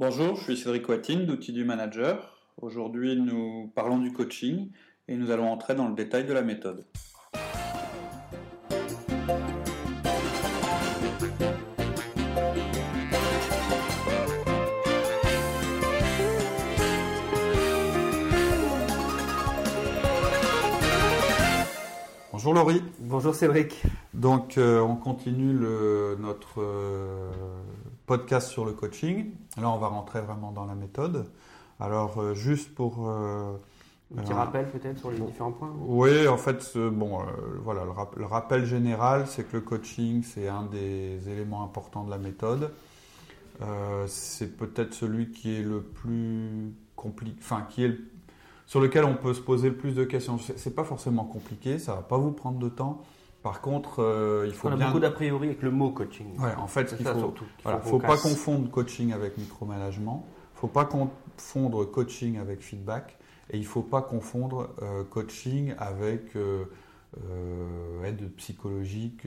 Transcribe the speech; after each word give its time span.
Bonjour, 0.00 0.34
je 0.34 0.42
suis 0.42 0.56
Cédric 0.56 0.88
Watine 0.88 1.24
d'Outils 1.24 1.52
du 1.52 1.64
Manager. 1.64 2.36
Aujourd'hui, 2.60 3.14
nous 3.14 3.70
parlons 3.76 3.98
du 3.98 4.12
coaching 4.12 4.72
et 5.06 5.16
nous 5.16 5.30
allons 5.30 5.46
entrer 5.46 5.76
dans 5.76 5.86
le 5.86 5.94
détail 5.94 6.24
de 6.24 6.32
la 6.32 6.42
méthode. 6.42 6.84
Bonjour 22.32 22.52
Laurie. 22.52 22.82
Bonjour 22.98 23.32
Cédric. 23.32 23.80
Donc 24.12 24.58
euh, 24.58 24.80
on 24.80 24.96
continue 24.96 25.52
le, 25.52 26.16
notre 26.18 26.60
euh, 26.60 27.30
podcast 28.06 28.48
sur 28.48 28.64
le 28.64 28.72
coaching. 28.72 29.32
Là 29.56 29.70
on 29.70 29.78
va 29.78 29.88
rentrer 29.88 30.20
vraiment 30.20 30.52
dans 30.52 30.66
la 30.66 30.74
méthode. 30.74 31.26
Alors 31.80 32.18
euh, 32.18 32.34
juste 32.34 32.74
pour... 32.74 33.08
Un 33.08 34.22
petit 34.22 34.32
rappel 34.32 34.70
peut-être 34.70 34.98
sur 34.98 35.10
les 35.10 35.18
différents 35.18 35.50
points 35.50 35.72
Oui, 35.80 36.28
en 36.28 36.36
fait, 36.36 36.76
bon, 36.76 37.18
voilà, 37.64 37.82
le, 37.84 38.26
rappel 38.26 38.64
général, 38.64 39.26
c'est 39.26 39.44
que 39.44 39.56
le 39.56 39.62
coaching, 39.62 40.22
c'est 40.22 40.46
un 40.46 40.64
des 40.64 41.28
éléments 41.28 41.64
importants 41.64 42.04
de 42.04 42.10
la 42.10 42.18
méthode. 42.18 42.70
c'est 44.06 44.56
peut-être 44.56 44.94
celui 44.94 45.32
qui 45.32 45.56
est 45.56 45.62
le 45.62 45.80
plus 45.80 46.74
compliqué, 46.94 47.38
enfin 47.40 47.66
qui 47.68 47.82
est 47.82 47.88
le 47.88 48.04
sur 48.66 48.80
lequel 48.80 49.04
on 49.04 49.14
peut 49.14 49.34
se 49.34 49.40
poser 49.40 49.68
le 49.68 49.76
plus 49.76 49.94
de 49.94 50.04
questions. 50.04 50.38
C'est 50.38 50.74
pas 50.74 50.84
forcément 50.84 51.24
compliqué, 51.24 51.78
ça 51.78 51.94
va 51.94 52.02
pas 52.02 52.16
vous 52.16 52.32
prendre 52.32 52.58
de 52.58 52.68
temps. 52.68 53.02
Par 53.44 53.60
contre, 53.60 54.02
euh, 54.02 54.46
il 54.46 54.54
faut 54.54 54.68
on 54.68 54.72
a 54.72 54.86
beaucoup 54.86 55.00
d'a 55.00 55.10
priori 55.10 55.48
avec 55.48 55.60
le 55.60 55.70
mot 55.70 55.90
coaching. 55.90 56.34
Ouais, 56.40 56.54
en 56.56 56.66
fait, 56.66 56.96
il 56.98 57.04
faut, 57.04 57.34
voilà, 57.62 57.78
faut, 57.80 57.98
pas 57.98 58.16
confondre 58.16 58.70
coaching 58.70 59.12
avec 59.12 59.36
micromanagement. 59.36 60.26
Faut 60.54 60.66
pas 60.66 60.86
confondre 60.86 61.84
coaching 61.84 62.38
avec 62.38 62.62
feedback, 62.62 63.18
et 63.50 63.58
il 63.58 63.66
faut 63.66 63.82
pas 63.82 64.00
confondre 64.00 64.70
euh, 64.80 65.04
coaching 65.04 65.74
avec 65.76 66.34
euh, 66.36 66.64
aide 68.02 68.34
psychologique 68.36 69.26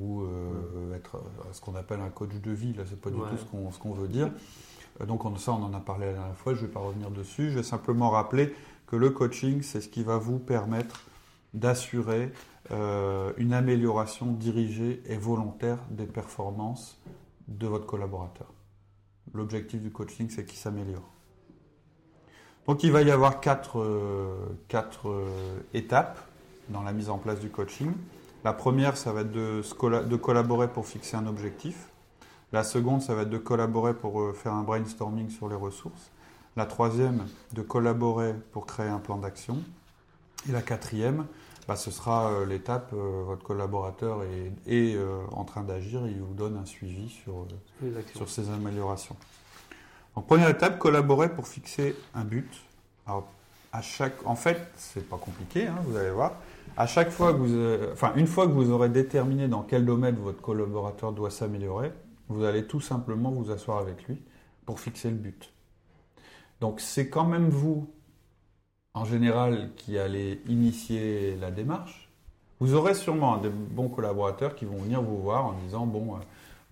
ou 0.00 0.24
être 0.96 1.22
ce 1.52 1.60
qu'on 1.60 1.74
appelle 1.74 2.00
un 2.00 2.08
coach 2.08 2.32
de 2.42 2.52
vie. 2.52 2.72
Là, 2.72 2.84
c'est 2.88 2.98
pas 2.98 3.10
du 3.10 3.18
tout 3.18 3.36
ce 3.70 3.78
qu'on 3.78 3.92
veut 3.92 4.08
dire. 4.08 4.30
Donc 5.06 5.26
on, 5.26 5.36
ça, 5.36 5.52
on 5.52 5.62
en 5.62 5.74
a 5.74 5.80
parlé 5.80 6.06
la 6.06 6.12
dernière 6.14 6.36
fois, 6.36 6.54
je 6.54 6.62
ne 6.62 6.66
vais 6.68 6.72
pas 6.72 6.80
revenir 6.80 7.10
dessus. 7.10 7.50
Je 7.50 7.56
vais 7.56 7.62
simplement 7.62 8.08
rappeler 8.08 8.54
que 8.86 8.96
le 8.96 9.10
coaching, 9.10 9.60
c'est 9.60 9.82
ce 9.82 9.90
qui 9.90 10.02
va 10.02 10.16
vous 10.16 10.38
permettre 10.38 11.02
d'assurer 11.52 12.32
euh, 12.72 13.32
une 13.36 13.52
amélioration 13.52 14.26
dirigée 14.26 15.02
et 15.06 15.16
volontaire 15.16 15.78
des 15.90 16.06
performances 16.06 17.00
de 17.48 17.66
votre 17.66 17.86
collaborateur. 17.86 18.52
L'objectif 19.34 19.80
du 19.80 19.90
coaching, 19.90 20.28
c'est 20.30 20.44
qu'il 20.44 20.58
s'améliore. 20.58 21.08
Donc 22.66 22.84
il 22.84 22.92
va 22.92 23.02
y 23.02 23.10
avoir 23.10 23.40
quatre, 23.40 23.80
euh, 23.80 24.56
quatre 24.68 25.24
étapes 25.74 26.18
dans 26.68 26.82
la 26.82 26.92
mise 26.92 27.10
en 27.10 27.18
place 27.18 27.40
du 27.40 27.50
coaching. 27.50 27.92
La 28.44 28.52
première, 28.52 28.96
ça 28.96 29.12
va 29.12 29.20
être 29.20 29.30
de, 29.30 30.16
collaborer 30.16 30.66
pour 30.66 30.86
fixer 30.86 31.16
un 31.16 31.26
objectif. 31.26 31.88
La 32.52 32.64
seconde, 32.64 33.00
ça 33.00 33.14
va 33.14 33.22
être 33.22 33.30
de 33.30 33.38
collaborer 33.38 33.94
pour 33.94 34.20
euh, 34.20 34.32
faire 34.32 34.52
un 34.52 34.62
brainstorming 34.62 35.30
sur 35.30 35.48
les 35.48 35.54
ressources. 35.54 36.10
La 36.56 36.66
troisième, 36.66 37.26
de 37.52 37.62
collaborer 37.62 38.34
pour 38.50 38.66
créer 38.66 38.88
un 38.88 38.98
plan 38.98 39.16
d'action. 39.16 39.58
Et 40.48 40.52
la 40.52 40.60
quatrième, 40.60 41.26
bah, 41.68 41.76
ce 41.76 41.90
sera 41.90 42.30
euh, 42.30 42.46
l'étape, 42.46 42.92
euh, 42.92 43.22
votre 43.24 43.42
collaborateur 43.42 44.22
est, 44.66 44.96
en 45.32 45.44
train 45.44 45.62
d'agir 45.62 46.06
et 46.06 46.10
il 46.10 46.20
vous 46.20 46.34
donne 46.34 46.56
un 46.56 46.66
suivi 46.66 47.08
sur, 47.08 47.46
sur 48.14 48.28
ces 48.28 48.50
améliorations. 48.50 49.16
Donc 50.16 50.26
première 50.26 50.48
étape, 50.48 50.78
collaborer 50.78 51.28
pour 51.28 51.46
fixer 51.46 51.96
un 52.14 52.24
but. 52.24 52.50
Alors, 53.06 53.28
à 53.72 53.80
chaque, 53.80 54.26
en 54.26 54.36
fait, 54.36 54.70
c'est 54.76 55.08
pas 55.08 55.16
compliqué, 55.16 55.66
hein, 55.66 55.76
vous 55.86 55.96
allez 55.96 56.10
voir. 56.10 56.32
À 56.76 56.86
chaque 56.86 57.10
fois 57.10 57.32
que 57.32 57.38
vous, 57.38 57.92
enfin, 57.92 58.12
une 58.16 58.26
fois 58.26 58.46
que 58.46 58.52
vous 58.52 58.70
aurez 58.70 58.88
déterminé 58.88 59.48
dans 59.48 59.62
quel 59.62 59.84
domaine 59.84 60.16
votre 60.16 60.40
collaborateur 60.40 61.12
doit 61.12 61.30
s'améliorer, 61.30 61.92
vous 62.28 62.44
allez 62.44 62.66
tout 62.66 62.80
simplement 62.80 63.30
vous 63.30 63.50
asseoir 63.50 63.78
avec 63.78 64.06
lui 64.08 64.20
pour 64.64 64.80
fixer 64.80 65.10
le 65.10 65.16
but. 65.16 65.52
Donc 66.60 66.80
c'est 66.80 67.08
quand 67.08 67.24
même 67.24 67.48
vous, 67.48 67.90
en 68.94 69.04
général, 69.04 69.70
qui 69.76 69.98
allez 69.98 70.42
initier 70.46 71.36
la 71.40 71.50
démarche. 71.50 72.10
Vous 72.60 72.74
aurez 72.74 72.94
sûrement 72.94 73.38
des 73.38 73.48
bons 73.48 73.88
collaborateurs 73.88 74.54
qui 74.54 74.64
vont 74.64 74.76
venir 74.76 75.02
vous 75.02 75.20
voir 75.20 75.46
en 75.46 75.52
disant, 75.64 75.86
bon, 75.86 76.14
euh, 76.14 76.18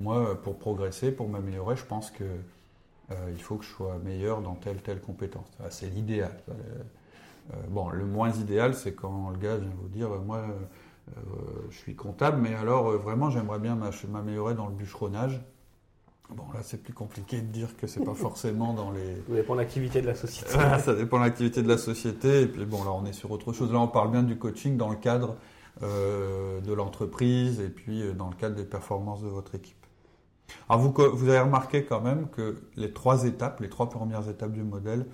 moi, 0.00 0.40
pour 0.42 0.58
progresser, 0.58 1.10
pour 1.10 1.28
m'améliorer, 1.28 1.76
je 1.76 1.84
pense 1.84 2.10
que 2.10 2.24
euh, 2.24 3.14
il 3.32 3.42
faut 3.42 3.56
que 3.56 3.64
je 3.64 3.70
sois 3.70 3.98
meilleur 4.04 4.40
dans 4.40 4.54
telle 4.54 4.80
telle 4.82 5.00
compétence. 5.00 5.46
C'est 5.70 5.88
l'idéal. 5.88 6.38
Euh, 6.48 7.56
bon, 7.68 7.88
le 7.88 8.04
moins 8.04 8.30
idéal, 8.30 8.74
c'est 8.74 8.92
quand 8.92 9.30
le 9.30 9.38
gars 9.38 9.56
vient 9.56 9.72
vous 9.80 9.88
dire, 9.88 10.10
moi, 10.24 10.44
je 11.70 11.76
suis 11.76 11.96
comptable, 11.96 12.40
mais 12.40 12.54
alors 12.54 12.92
vraiment 12.92 13.30
j'aimerais 13.30 13.58
bien 13.58 13.76
m'améliorer 14.08 14.54
dans 14.54 14.68
le 14.68 14.74
bûcheronnage. 14.74 15.40
Bon, 16.34 16.44
là, 16.54 16.60
c'est 16.62 16.82
plus 16.82 16.92
compliqué 16.92 17.40
de 17.40 17.46
dire 17.46 17.76
que 17.76 17.86
c'est 17.86 18.04
pas 18.04 18.14
forcément 18.14 18.74
dans 18.74 18.90
les. 18.90 19.16
Ça 19.28 19.34
dépend 19.34 19.54
de 19.54 19.60
l'activité 19.60 20.00
de 20.00 20.06
la 20.06 20.14
société. 20.14 20.50
ça 20.50 20.94
dépend 20.94 21.18
de 21.18 21.24
l'activité 21.24 21.62
de 21.62 21.68
la 21.68 21.78
société. 21.78 22.42
Et 22.42 22.46
puis, 22.46 22.64
bon, 22.64 22.84
là, 22.84 22.92
on 22.92 23.04
est 23.04 23.12
sur 23.12 23.30
autre 23.30 23.52
chose. 23.52 23.72
Là, 23.72 23.78
on 23.78 23.88
parle 23.88 24.10
bien 24.10 24.22
du 24.22 24.38
coaching 24.38 24.76
dans 24.76 24.88
le 24.88 24.96
cadre 24.96 25.36
euh, 25.82 26.60
de 26.60 26.72
l'entreprise 26.72 27.60
et 27.60 27.68
puis 27.68 28.02
dans 28.14 28.28
le 28.28 28.36
cadre 28.36 28.56
des 28.56 28.64
performances 28.64 29.22
de 29.22 29.28
votre 29.28 29.54
équipe. 29.54 29.76
Alors, 30.68 30.82
vous, 30.82 30.92
vous 31.14 31.28
avez 31.28 31.40
remarqué 31.40 31.84
quand 31.84 32.00
même 32.00 32.28
que 32.28 32.56
les 32.76 32.92
trois 32.92 33.24
étapes, 33.24 33.60
les 33.60 33.68
trois 33.68 33.88
premières 33.88 34.28
étapes 34.28 34.52
du 34.52 34.62
modèle, 34.62 35.06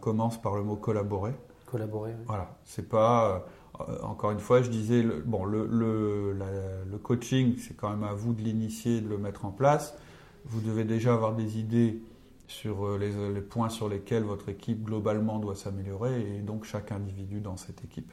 commencent 0.00 0.40
par 0.40 0.56
le 0.56 0.62
mot 0.62 0.76
collaborer. 0.76 1.32
Collaborer. 1.66 2.14
Voilà. 2.26 2.56
C'est 2.64 2.88
pas 2.88 3.44
euh, 3.80 3.98
encore 4.02 4.30
une 4.30 4.40
fois, 4.40 4.62
je 4.62 4.70
disais, 4.70 5.02
le, 5.02 5.20
bon, 5.20 5.44
le, 5.44 5.66
le, 5.66 6.98
coaching, 6.98 7.56
c'est 7.58 7.76
quand 7.76 7.90
même 7.90 8.04
à 8.04 8.14
vous 8.14 8.32
de 8.32 8.40
l'initier, 8.40 9.00
de 9.00 9.08
le 9.08 9.18
mettre 9.18 9.44
en 9.44 9.50
place. 9.50 9.96
Vous 10.44 10.60
devez 10.60 10.84
déjà 10.84 11.14
avoir 11.14 11.34
des 11.34 11.58
idées 11.58 12.00
sur 12.46 12.86
euh, 12.86 12.98
les, 12.98 13.40
points 13.40 13.68
sur 13.70 13.88
lesquels 13.88 14.22
votre 14.22 14.48
équipe 14.48 14.84
globalement 14.84 15.38
doit 15.38 15.56
s'améliorer 15.56 16.36
et 16.36 16.40
donc 16.40 16.64
chaque 16.64 16.92
individu 16.92 17.40
dans 17.40 17.56
cette 17.56 17.82
équipe. 17.84 18.12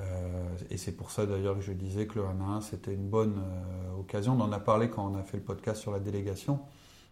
Euh, 0.00 0.56
et 0.70 0.78
c'est 0.78 0.92
pour 0.92 1.10
ça 1.10 1.26
d'ailleurs 1.26 1.56
que 1.56 1.60
je 1.60 1.72
disais 1.72 2.06
que 2.06 2.18
le 2.18 2.24
1 2.24 2.40
à 2.40 2.44
1 2.56 2.60
c'était 2.62 2.94
une 2.94 3.08
bonne 3.08 3.38
occasion. 3.98 4.34
On 4.38 4.40
en 4.40 4.52
a 4.52 4.60
parlé 4.60 4.88
quand 4.88 5.06
on 5.06 5.14
a 5.14 5.22
fait 5.22 5.36
le 5.36 5.42
podcast 5.42 5.80
sur 5.80 5.92
la 5.92 6.00
délégation. 6.00 6.60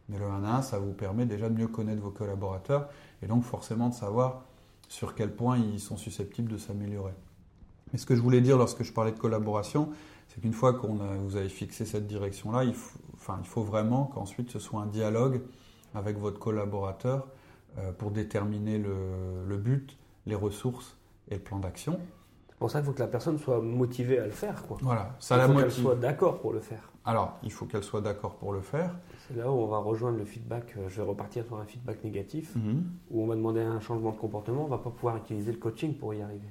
Mais 0.08 0.18
le 0.18 0.24
1 0.24 0.44
à 0.44 0.56
1, 0.56 0.62
ça 0.62 0.78
vous 0.78 0.92
permet 0.92 1.26
déjà 1.26 1.50
de 1.50 1.54
mieux 1.54 1.68
connaître 1.68 2.00
vos 2.00 2.10
collaborateurs 2.10 2.88
et 3.22 3.26
donc 3.26 3.44
forcément 3.44 3.90
de 3.90 3.94
savoir 3.94 4.42
sur 4.88 5.14
quel 5.14 5.34
point 5.34 5.58
ils 5.58 5.80
sont 5.80 5.98
susceptibles 5.98 6.50
de 6.50 6.56
s'améliorer. 6.56 7.12
Mais 7.92 7.98
ce 7.98 8.06
que 8.06 8.16
je 8.16 8.20
voulais 8.20 8.40
dire 8.40 8.56
lorsque 8.56 8.82
je 8.82 8.92
parlais 8.92 9.12
de 9.12 9.18
collaboration, 9.18 9.90
c'est 10.28 10.40
qu'une 10.40 10.52
fois 10.52 10.74
qu'on 10.74 10.94
vous 10.94 11.36
avez 11.36 11.48
fixé 11.48 11.84
cette 11.84 12.06
direction-là, 12.06 12.64
il, 12.64 12.74
faut, 12.74 12.98
enfin, 13.28 13.40
il 13.42 13.46
faut 13.46 13.62
vraiment 13.62 14.04
qu'ensuite 14.06 14.50
ce 14.50 14.58
soit 14.58 14.80
un 14.80 14.86
dialogue 14.86 15.42
avec 15.94 16.18
votre 16.18 16.38
collaborateur 16.38 17.26
euh, 17.78 17.92
pour 17.92 18.10
déterminer 18.10 18.78
le, 18.78 19.56
but, 19.56 19.96
les 20.26 20.34
ressources 20.34 20.96
et 21.30 21.34
le 21.34 21.40
plan 21.40 21.58
d'action. 21.58 22.00
C'est 22.48 22.58
pour 22.58 22.70
ça 22.70 22.80
qu'il 22.80 22.86
faut 22.86 22.92
que 22.92 23.00
la 23.00 23.08
personne 23.08 23.38
soit 23.38 23.60
motivée 23.60 24.18
à 24.18 24.24
le 24.24 24.32
faire. 24.32 24.66
Quoi. 24.66 24.78
Voilà, 24.80 25.14
ça 25.20 25.36
il 25.36 25.52
faut 25.52 25.60
qu'elle 25.60 25.70
soit 25.70 25.94
d'accord 25.94 26.40
pour 26.40 26.52
le 26.52 26.60
faire. 26.60 26.90
Alors, 27.04 27.38
il 27.42 27.52
faut 27.52 27.64
qu'elle 27.64 27.84
soit 27.84 28.00
d'accord 28.00 28.34
pour 28.34 28.52
le 28.52 28.60
faire. 28.60 28.94
C'est 29.28 29.36
là 29.36 29.50
où 29.50 29.54
on 29.54 29.66
va 29.66 29.78
rejoindre 29.78 30.18
le 30.18 30.24
feedback. 30.24 30.74
Euh, 30.76 30.88
je 30.88 30.96
vais 30.96 31.08
repartir 31.08 31.44
sur 31.46 31.56
un 31.56 31.64
feedback 31.64 32.04
négatif, 32.04 32.54
mhm. 32.56 32.84
où 33.10 33.22
on 33.22 33.26
va 33.26 33.34
demander 33.34 33.60
un 33.60 33.80
changement 33.80 34.10
de 34.10 34.18
comportement. 34.18 34.62
On 34.62 34.66
ne 34.66 34.70
va 34.70 34.78
pas 34.78 34.90
pouvoir 34.90 35.16
utiliser 35.16 35.52
le 35.52 35.58
coaching 35.58 35.96
pour 35.96 36.12
y 36.12 36.20
arriver 36.20 36.50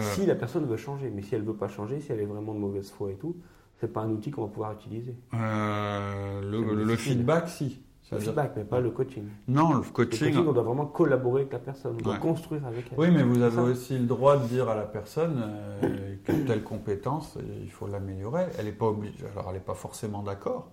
si 0.00 0.26
la 0.26 0.34
personne 0.34 0.66
veut 0.66 0.76
changer, 0.76 1.10
mais 1.10 1.22
si 1.22 1.34
elle 1.34 1.42
veut 1.42 1.56
pas 1.56 1.68
changer, 1.68 2.00
si 2.00 2.12
elle 2.12 2.20
est 2.20 2.26
vraiment 2.26 2.54
de 2.54 2.58
mauvaise 2.58 2.90
foi 2.90 3.12
et 3.12 3.16
tout, 3.16 3.36
c'est 3.80 3.92
pas 3.92 4.00
un 4.00 4.10
outil 4.10 4.30
qu'on 4.30 4.42
va 4.42 4.48
pouvoir 4.48 4.72
utiliser. 4.72 5.14
Euh, 5.34 6.40
le, 6.42 6.96
feedback, 6.96 7.48
si. 7.48 7.80
le 8.12 8.18
feedback, 8.18 8.52
mais 8.56 8.64
pas 8.64 8.80
le 8.80 8.90
coaching. 8.90 9.24
Non, 9.48 9.74
le 9.74 9.80
coaching. 9.80 10.28
Le 10.28 10.32
coaching, 10.32 10.48
on 10.48 10.52
doit 10.52 10.62
vraiment 10.62 10.86
collaborer 10.86 11.42
avec 11.42 11.52
la 11.52 11.58
personne, 11.58 11.96
on 11.98 12.02
doit 12.02 12.18
construire 12.18 12.66
avec 12.66 12.86
elle. 12.92 12.98
Oui, 12.98 13.10
mais 13.10 13.22
vous 13.22 13.42
avez 13.42 13.60
aussi 13.60 13.98
le 13.98 14.06
droit 14.06 14.36
de 14.36 14.46
dire 14.46 14.68
à 14.68 14.74
la 14.74 14.84
personne 14.84 15.42
euh, 15.82 16.14
telle 16.24 16.62
compétence, 16.62 17.38
il 17.62 17.70
faut 17.70 17.86
l'améliorer. 17.86 18.46
Elle 18.58 18.66
n'est 18.66 18.72
pas 18.72 18.86
obligée, 18.86 19.24
alors 19.32 19.46
elle 19.48 19.54
n'est 19.54 19.60
pas 19.60 19.74
forcément 19.74 20.22
d'accord, 20.22 20.70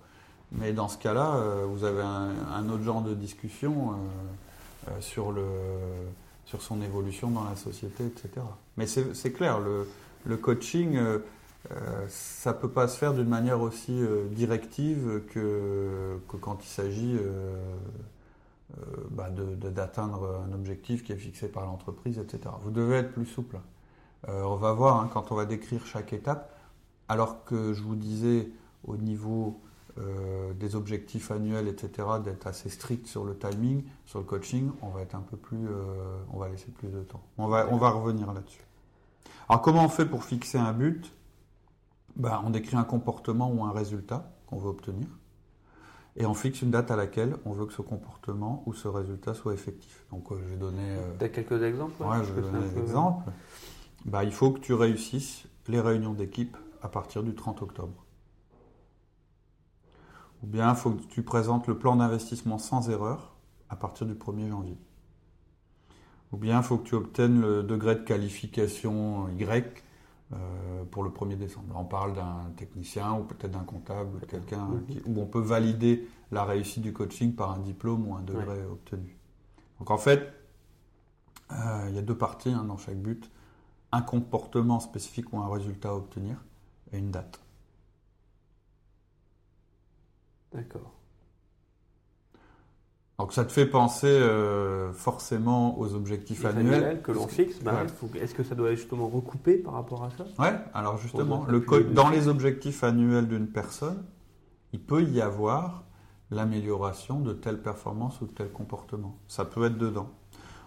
mais 0.51 0.73
dans 0.73 0.87
ce 0.87 0.97
cas-là, 0.97 1.35
euh, 1.35 1.65
vous 1.67 1.83
avez 1.83 2.03
un, 2.03 2.69
autre 2.69 2.83
genre 2.83 3.01
de 3.01 3.13
discussion 3.13 3.93
euh, 4.87 4.91
sur 4.99 5.31
le 5.31 5.43
sur 6.47 6.61
son 6.61 6.81
évolution 6.81 7.29
dans 7.29 7.43
la 7.43 7.55
société, 7.55 8.05
etc. 8.05 8.29
Mais 8.77 8.87
c'est 8.87 9.31
clair, 9.33 9.59
le, 9.59 10.37
coaching, 10.37 10.95
euh, 10.95 11.01
euh, 11.01 11.19
ça 12.07 12.53
ne 12.53 12.57
peut 12.57 12.69
pas 12.69 12.87
se 12.87 12.97
faire 12.97 13.13
d'une 13.13 13.27
manière 13.27 13.61
aussi 13.61 13.91
euh, 13.91 14.27
directive 14.29 15.21
que, 15.29 16.17
quand 16.39 16.63
il 16.63 16.67
s'agit 16.67 17.17
bah 19.11 19.29
d'atteindre 19.29 20.43
un 20.47 20.53
objectif 20.53 21.03
qui 21.03 21.13
est 21.13 21.17
fixé 21.17 21.47
par 21.47 21.65
l'entreprise, 21.65 22.19
etc. 22.19 22.53
Vous 22.61 22.71
devez 22.71 22.97
être 22.97 23.13
plus 23.13 23.25
souple. 23.25 23.59
on 24.27 24.55
va 24.55 24.73
voir 24.73 24.99
hein, 25.01 25.09
quand 25.13 25.31
on 25.31 25.35
va 25.35 25.45
décrire 25.45 25.85
chaque 25.85 26.13
étape, 26.13 26.53
alors 27.07 27.43
que 27.45 27.73
je 27.73 27.81
vous 27.81 27.95
disais 27.95 28.49
au 28.85 28.97
niveau 28.97 29.59
euh, 29.99 30.53
des 30.53 30.75
objectifs 30.75 31.31
annuels, 31.31 31.67
etc., 31.67 32.07
d'être 32.23 32.45
assez 32.45 32.69
strict 32.69 33.07
sur 33.07 33.25
le 33.25 33.35
timing, 33.35 33.83
sur 34.05 34.19
le 34.19 34.25
coaching, 34.25 34.69
on 34.83 34.89
va 34.89 35.01
être 35.01 35.15
un 35.15 35.21
peu 35.21 35.37
plus, 35.37 35.67
euh, 35.67 36.19
on 36.31 36.37
va 36.37 36.49
laisser 36.49 36.67
plus 36.67 36.89
de 36.89 37.01
temps. 37.01 37.21
On 37.39 37.47
va 37.47 37.89
revenir 37.89 38.31
là-dessus. 38.31 38.61
Alors 39.49 39.61
comment 39.63 39.85
on 39.85 39.89
fait 39.89 40.05
pour 40.05 40.23
fixer 40.23 40.59
un 40.59 40.71
but? 40.73 41.11
Ben, 42.17 42.41
On 42.45 42.49
décrit 42.49 42.75
un 42.75 42.83
comportement 42.83 43.49
ou 43.51 43.63
un 43.63 43.71
résultat 43.71 44.31
qu'on 44.47 44.57
veut 44.57 44.69
obtenir 44.69 45.07
et 46.17 46.25
on 46.25 46.33
fixe 46.33 46.63
une 46.63 46.71
date 46.71 46.89
à 46.89 46.95
laquelle 46.95 47.37
on 47.45 47.51
veut 47.51 47.67
que 47.67 47.73
ce 47.73 47.83
comportement 47.83 48.63
ou 48.65 48.73
ce 48.73 48.87
résultat 48.87 49.35
soit 49.35 49.53
effectif. 49.53 50.05
Donc 50.11 50.31
euh, 50.31 50.39
je 50.39 50.49
vais 50.49 50.57
donner. 50.57 50.97
Euh, 51.21 51.29
quelques 51.29 51.61
exemples 51.61 52.01
Ouais, 52.03 52.23
je 52.23 52.33
vais 52.33 52.41
donner 52.41 52.67
des 52.67 52.79
exemples. 52.79 53.31
Bah, 54.05 54.23
il 54.23 54.31
faut 54.31 54.51
que 54.51 54.59
tu 54.59 54.73
réussisses 54.73 55.43
les 55.67 55.79
réunions 55.79 56.13
d'équipe 56.13 56.57
à 56.81 56.89
partir 56.89 57.21
du 57.21 57.35
30 57.35 57.61
octobre. 57.61 58.03
Ou 60.43 60.47
bien 60.47 60.69
il 60.71 60.75
faut 60.75 60.91
que 60.91 61.03
tu 61.03 61.21
présentes 61.21 61.67
le 61.67 61.77
plan 61.77 61.95
d'investissement 61.95 62.57
sans 62.57 62.89
erreur 62.89 63.35
à 63.69 63.75
partir 63.75 64.07
du 64.07 64.13
1er 64.13 64.49
janvier. 64.49 64.77
Ou 66.31 66.37
bien 66.37 66.57
il 66.57 66.63
faut 66.63 66.77
que 66.77 66.87
tu 66.87 66.95
obtiennes 66.95 67.41
le 67.41 67.63
degré 67.63 67.95
de 67.95 68.01
qualification 68.01 69.29
Y 69.37 69.83
euh, 70.33 70.83
pour 70.91 71.03
le 71.03 71.09
1er 71.09 71.37
décembre. 71.37 71.73
on 71.77 71.85
parle 71.85 72.13
d'un 72.13 72.51
technicien 72.57 73.13
ou 73.13 73.23
peut-être 73.23 73.51
d'un 73.51 73.63
comptable, 73.63 74.19
quelqu'un 74.27 74.67
où 75.05 75.21
on 75.21 75.25
peut 75.25 75.39
valider 75.39 76.07
la 76.31 76.43
réussite 76.43 76.83
du 76.83 76.91
coaching 76.91 77.33
par 77.33 77.51
un 77.51 77.59
diplôme 77.59 78.07
ou 78.07 78.15
un 78.15 78.21
degré 78.21 78.65
obtenu. 78.65 79.15
Donc 79.79 79.89
en 79.89 79.97
fait, 79.97 80.33
euh, 81.51 81.85
il 81.87 81.95
y 81.95 81.97
a 81.97 82.01
deux 82.01 82.17
parties 82.17 82.49
hein, 82.49 82.65
dans 82.65 82.77
chaque 82.77 82.97
but 82.97 83.31
un 83.93 84.01
comportement 84.01 84.81
spécifique 84.81 85.31
ou 85.31 85.37
un 85.37 85.49
résultat 85.49 85.89
à 85.89 85.93
obtenir 85.93 86.43
et 86.91 86.97
une 86.97 87.11
date. 87.11 87.39
D'accord. 90.53 90.91
Donc 93.19 93.33
ça 93.33 93.45
te 93.45 93.51
fait 93.51 93.65
penser 93.65 94.07
euh, 94.07 94.93
forcément 94.93 95.79
aux 95.79 95.95
objectifs 95.95 96.45
annuels. 96.45 97.01
que 97.01 97.11
l'on 97.11 97.27
fixe. 97.27 97.59
Bah, 97.63 97.83
est-ce 98.15 98.35
que 98.35 98.43
ça 98.43 98.53
doit 98.53 98.75
justement 98.75 99.07
recoupé 99.07 99.57
par 99.57 99.73
rapport 99.73 100.03
à 100.03 100.11
ça? 100.11 100.25
Ouais, 100.37 100.55
alors 100.73 100.97
justement, 100.97 101.45
le 101.47 101.65
dans 101.93 102.09
les 102.09 102.27
objectifs 102.27 102.83
annuels 102.83 103.27
d'une 103.27 103.47
personne, 103.47 104.03
il 104.71 104.79
peut 104.79 105.03
y 105.03 105.19
avoir 105.19 105.83
l'amélioration 106.29 107.19
de 107.19 107.33
telle 107.33 107.59
performance 107.59 108.21
ou 108.21 108.27
de 108.27 108.31
tel 108.31 108.51
comportement. 108.51 109.17
Ça 109.27 109.45
peut 109.45 109.65
être 109.65 109.77
dedans. 109.77 110.09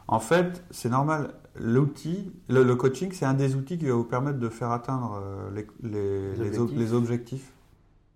En 0.09 0.19
fait, 0.19 0.65
c'est 0.73 0.89
normal. 0.89 1.35
L'outil, 1.55 2.33
le, 2.49 2.75
coaching, 2.75 3.13
c'est 3.13 3.27
un 3.27 3.35
des 3.35 3.55
outils 3.55 3.79
qui 3.79 3.87
va 3.87 3.95
vous 3.95 4.05
permettre 4.05 4.41
de 4.41 4.49
faire 4.49 4.73
atteindre 4.73 5.21
euh, 5.23 5.51
les, 5.83 6.93
objectifs. 6.95 7.53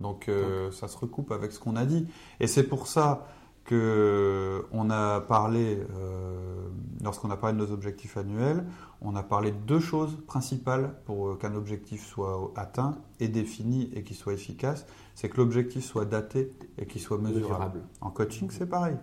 Donc 0.01 0.29
euh, 0.29 0.73
ça 0.73 0.89
se 0.89 0.99
recoupe 0.99 1.31
avec 1.31 1.53
ce 1.53 1.61
qu'on 1.61 1.77
a 1.77 1.85
dit. 1.85 2.09
Et 2.41 2.49
c'est 2.49 2.65
pour 2.65 2.89
ça 2.89 3.29
que 3.65 4.67
on 4.73 4.91
a 4.91 5.21
parlé, 5.21 5.79
euh, 5.95 6.69
lorsqu'on 7.03 7.31
a 7.31 7.37
parlé 7.37 7.59
de 7.59 7.65
nos 7.65 7.73
objectifs 7.73 8.17
annuels, 8.17 8.65
on 9.01 9.17
a 9.17 9.23
parlé 9.23 9.53
de 9.53 9.57
deux 9.57 9.81
choses 9.81 10.17
principales 10.27 10.95
pour 11.05 11.39
qu'un 11.39 11.55
objectif 11.55 12.07
soit 12.07 12.53
atteint 12.57 12.99
et 13.21 13.29
défini 13.29 13.91
et 13.95 14.03
qu'il 14.03 14.17
soit 14.17 14.35
efficace. 14.35 14.87
C'est 15.15 15.29
que 15.29 15.39
l'objectif 15.39 15.85
soit 15.85 16.05
daté 16.05 16.53
et 16.79 16.87
qu'il 16.87 17.01
soit 17.01 17.19
mesurable. 17.19 17.83
En 18.01 18.11
coaching, 18.11 18.51
c'est 18.51 18.67
pareil. 18.67 18.97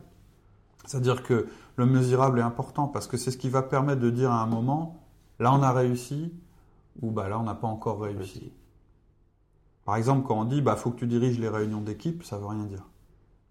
C'est-à-dire 0.86 1.24
que 1.24 1.48
le 1.76 1.86
mesurable 1.86 2.40
est 2.40 2.44
important 2.44 2.88
parce 2.88 3.08
que 3.08 3.18
c'est 3.18 3.32
ce 3.32 3.38
qui 3.38 3.50
va 3.50 3.62
permettre 3.62 4.02
de 4.02 4.10
dire 4.10 4.32
à 4.32 4.42
un 4.42 4.48
moment, 4.48 5.04
là 5.40 5.54
on 5.54 5.62
a 5.62 5.72
réussi 5.72 6.34
ou 7.02 7.12
bah 7.12 7.30
là 7.30 7.40
on 7.40 7.44
n'a 7.44 7.56
pas 7.56 7.68
encore 7.68 8.02
réussi. 8.02 8.52
Par 9.86 9.96
exemple, 9.96 10.28
quand 10.28 10.40
on 10.40 10.46
dit, 10.46 10.62
bah 10.62 10.76
faut 10.76 10.92
que 10.92 10.98
tu 10.98 11.08
diriges 11.08 11.40
les 11.40 11.50
réunions 11.50 11.82
d'équipe, 11.82 12.24
ça 12.24 12.38
veut 12.38 12.46
rien 12.46 12.66
dire. 12.66 12.88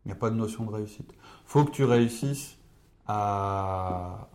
Il 0.05 0.09
n'y 0.09 0.13
a 0.13 0.17
pas 0.17 0.31
de 0.31 0.37
notion 0.37 0.65
de 0.65 0.73
réussite. 0.73 1.13
faut 1.45 1.65
que 1.65 1.71
tu 1.71 1.85
réussisses 1.85 2.57
à, 3.07 4.29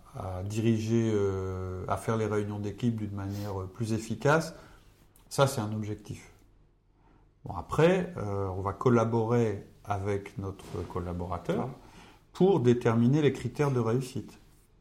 diriger, 0.45 1.11
euh, 1.13 1.85
à 1.87 1.97
faire 1.97 2.17
les 2.17 2.25
réunions 2.25 2.59
d'équipe 2.59 2.95
d'une 2.95 3.15
manière 3.15 3.53
plus 3.73 3.93
efficace. 3.93 4.53
Ça, 5.29 5.47
c'est 5.47 5.61
un 5.61 5.71
objectif. 5.73 6.31
Bon, 7.45 7.55
après, 7.55 8.13
euh, 8.17 8.47
on 8.47 8.61
va 8.61 8.73
collaborer 8.73 9.65
avec 9.83 10.37
notre 10.37 10.65
collaborateur 10.91 11.69
pour 12.33 12.59
déterminer 12.59 13.21
les 13.21 13.33
critères 13.33 13.71
de 13.71 13.79
réussite. 13.79 14.39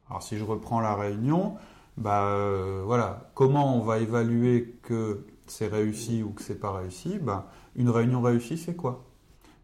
Alors, 0.08 0.22
si 0.22 0.37
je 0.38 0.44
reprends 0.44 0.80
la 0.80 0.94
réunion, 0.94 1.56
bah, 1.96 2.25
euh, 2.26 2.82
voilà, 2.84 3.30
comment 3.34 3.76
on 3.76 3.80
va 3.80 3.98
évaluer 3.98 4.76
que 4.82 5.26
c'est 5.46 5.69
réussi 5.69 6.22
ou 6.22 6.30
que 6.30 6.42
c'est 6.42 6.58
pas 6.58 6.72
réussi? 6.72 7.19
Bah, 7.19 7.50
Une 7.76 7.90
réunion 7.90 8.22
réussie, 8.22 8.58
c'est 8.58 8.75
quoi? 8.75 9.04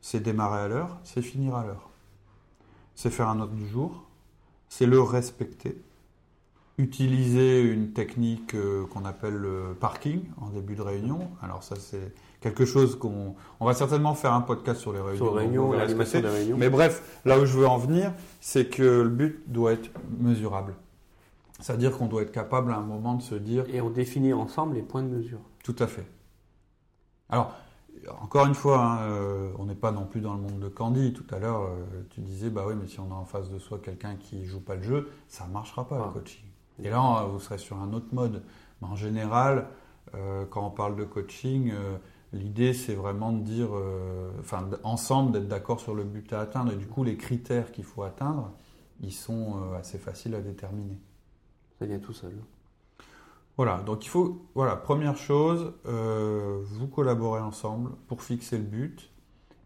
C'est 0.00 0.20
démarrer 0.20 0.60
à 0.60 0.68
l'heure, 0.68 0.98
c'est 1.04 1.22
finir 1.22 1.54
à 1.54 1.64
l'heure. 1.64 1.90
C'est 2.94 3.10
faire 3.10 3.28
un 3.28 3.40
ordre 3.40 3.54
du 3.54 3.66
jour, 3.66 4.04
c'est 4.68 4.86
le 4.86 5.00
respecter. 5.00 5.80
Utiliser 6.78 7.60
une 7.60 7.92
technique 7.92 8.54
euh, 8.54 8.86
qu'on 8.86 9.04
appelle 9.04 9.34
le 9.34 9.76
parking 9.78 10.22
en 10.40 10.48
début 10.48 10.76
de 10.76 10.82
réunion. 10.82 11.30
Alors 11.42 11.62
ça 11.62 11.76
c'est 11.76 12.14
quelque 12.40 12.64
chose 12.64 12.98
qu'on 12.98 13.34
on 13.58 13.66
va 13.66 13.74
certainement 13.74 14.14
faire 14.14 14.32
un 14.32 14.40
podcast 14.40 14.80
sur 14.80 14.92
les 14.92 15.00
réunions. 15.00 15.16
Sur 15.16 15.34
les 15.34 15.44
réunions, 15.44 15.72
l'animation 15.72 16.20
des 16.20 16.28
réunions. 16.28 16.56
Mais 16.56 16.70
bref, 16.70 17.20
là 17.26 17.38
où 17.38 17.44
je 17.44 17.58
veux 17.58 17.66
en 17.66 17.76
venir, 17.76 18.12
c'est 18.40 18.66
que 18.66 19.02
le 19.02 19.10
but 19.10 19.42
doit 19.46 19.72
être 19.72 19.90
mesurable. 20.18 20.74
C'est-à-dire 21.60 21.96
qu'on 21.96 22.06
doit 22.06 22.22
être 22.22 22.32
capable 22.32 22.72
à 22.72 22.76
un 22.76 22.82
moment 22.82 23.14
de 23.14 23.22
se 23.22 23.34
dire. 23.34 23.64
Et 23.72 23.80
on 23.80 23.90
définit 23.90 24.32
ensemble 24.32 24.74
les 24.74 24.82
points 24.82 25.02
de 25.02 25.08
mesure. 25.08 25.40
Tout 25.62 25.76
à 25.78 25.86
fait. 25.86 26.06
Alors, 27.28 27.54
encore 28.20 28.46
une 28.46 28.54
fois, 28.54 28.82
hein, 28.82 28.98
euh, 29.02 29.52
on 29.58 29.66
n'est 29.66 29.74
pas 29.74 29.92
non 29.92 30.04
plus 30.04 30.20
dans 30.20 30.34
le 30.34 30.40
monde 30.40 30.58
de 30.58 30.68
Candy. 30.68 31.12
Tout 31.12 31.26
à 31.34 31.38
l'heure, 31.38 31.62
euh, 31.62 32.06
tu 32.10 32.20
disais, 32.20 32.50
bah 32.50 32.64
oui, 32.66 32.74
mais 32.80 32.86
si 32.86 33.00
on 33.00 33.10
a 33.10 33.14
en 33.14 33.24
face 33.24 33.50
de 33.50 33.58
soi 33.58 33.78
quelqu'un 33.82 34.16
qui 34.16 34.44
joue 34.44 34.60
pas 34.60 34.76
le 34.76 34.82
jeu, 34.82 35.10
ça 35.28 35.46
ne 35.46 35.52
marchera 35.52 35.86
pas 35.86 35.96
le 35.96 36.04
ah. 36.06 36.10
coaching. 36.12 36.44
Et 36.82 36.88
là, 36.88 37.26
vous 37.30 37.40
serez 37.40 37.58
sur 37.58 37.76
un 37.78 37.92
autre 37.92 38.12
mode. 38.12 38.42
Mais 38.80 38.88
en 38.88 38.96
général, 38.96 39.68
euh, 40.14 40.44
quand 40.48 40.66
on 40.66 40.70
parle 40.70 40.96
de 40.96 41.04
coaching, 41.04 41.72
l'idée 42.32 42.72
c'est 42.72 42.94
vraiment 42.94 43.32
de 43.32 43.42
dire, 43.42 43.68
enfin, 44.38 44.66
ensemble 44.82 45.32
d'être 45.32 45.48
d'accord 45.48 45.80
sur 45.80 45.94
le 45.94 46.04
but 46.04 46.32
à 46.32 46.40
atteindre. 46.40 46.72
Et 46.72 46.76
du 46.76 46.86
coup, 46.86 47.04
les 47.04 47.16
critères 47.16 47.70
qu'il 47.70 47.84
faut 47.84 48.02
atteindre, 48.02 48.50
ils 49.02 49.12
sont 49.12 49.56
assez 49.78 49.98
faciles 49.98 50.34
à 50.34 50.40
déterminer. 50.40 50.98
Ça 51.78 51.84
vient 51.84 51.98
tout 51.98 52.14
seul. 52.14 52.32
Voilà, 53.56 53.78
donc 53.78 54.06
il 54.06 54.08
faut, 54.08 54.46
voilà, 54.54 54.76
première 54.76 55.16
chose, 55.16 55.74
euh, 55.86 56.60
vous 56.64 56.86
collaborez 56.86 57.40
ensemble 57.40 57.90
pour 58.06 58.22
fixer 58.22 58.56
le 58.56 58.64
but. 58.64 59.10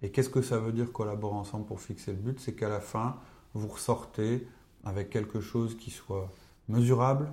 Et 0.02 0.10
qu'est-ce 0.10 0.28
que 0.28 0.42
ça 0.42 0.58
veut 0.58 0.72
dire 0.72 0.92
collaborer 0.92 1.36
ensemble 1.36 1.64
pour 1.64 1.80
fixer 1.80 2.12
le 2.12 2.18
but? 2.18 2.40
C'est 2.40 2.54
qu'à 2.54 2.68
la 2.68 2.80
fin, 2.80 3.16
vous 3.54 3.68
ressortez 3.68 4.46
avec 4.84 5.10
quelque 5.10 5.40
chose 5.40 5.76
qui 5.76 5.90
soit 5.90 6.30
mesurable 6.68 7.32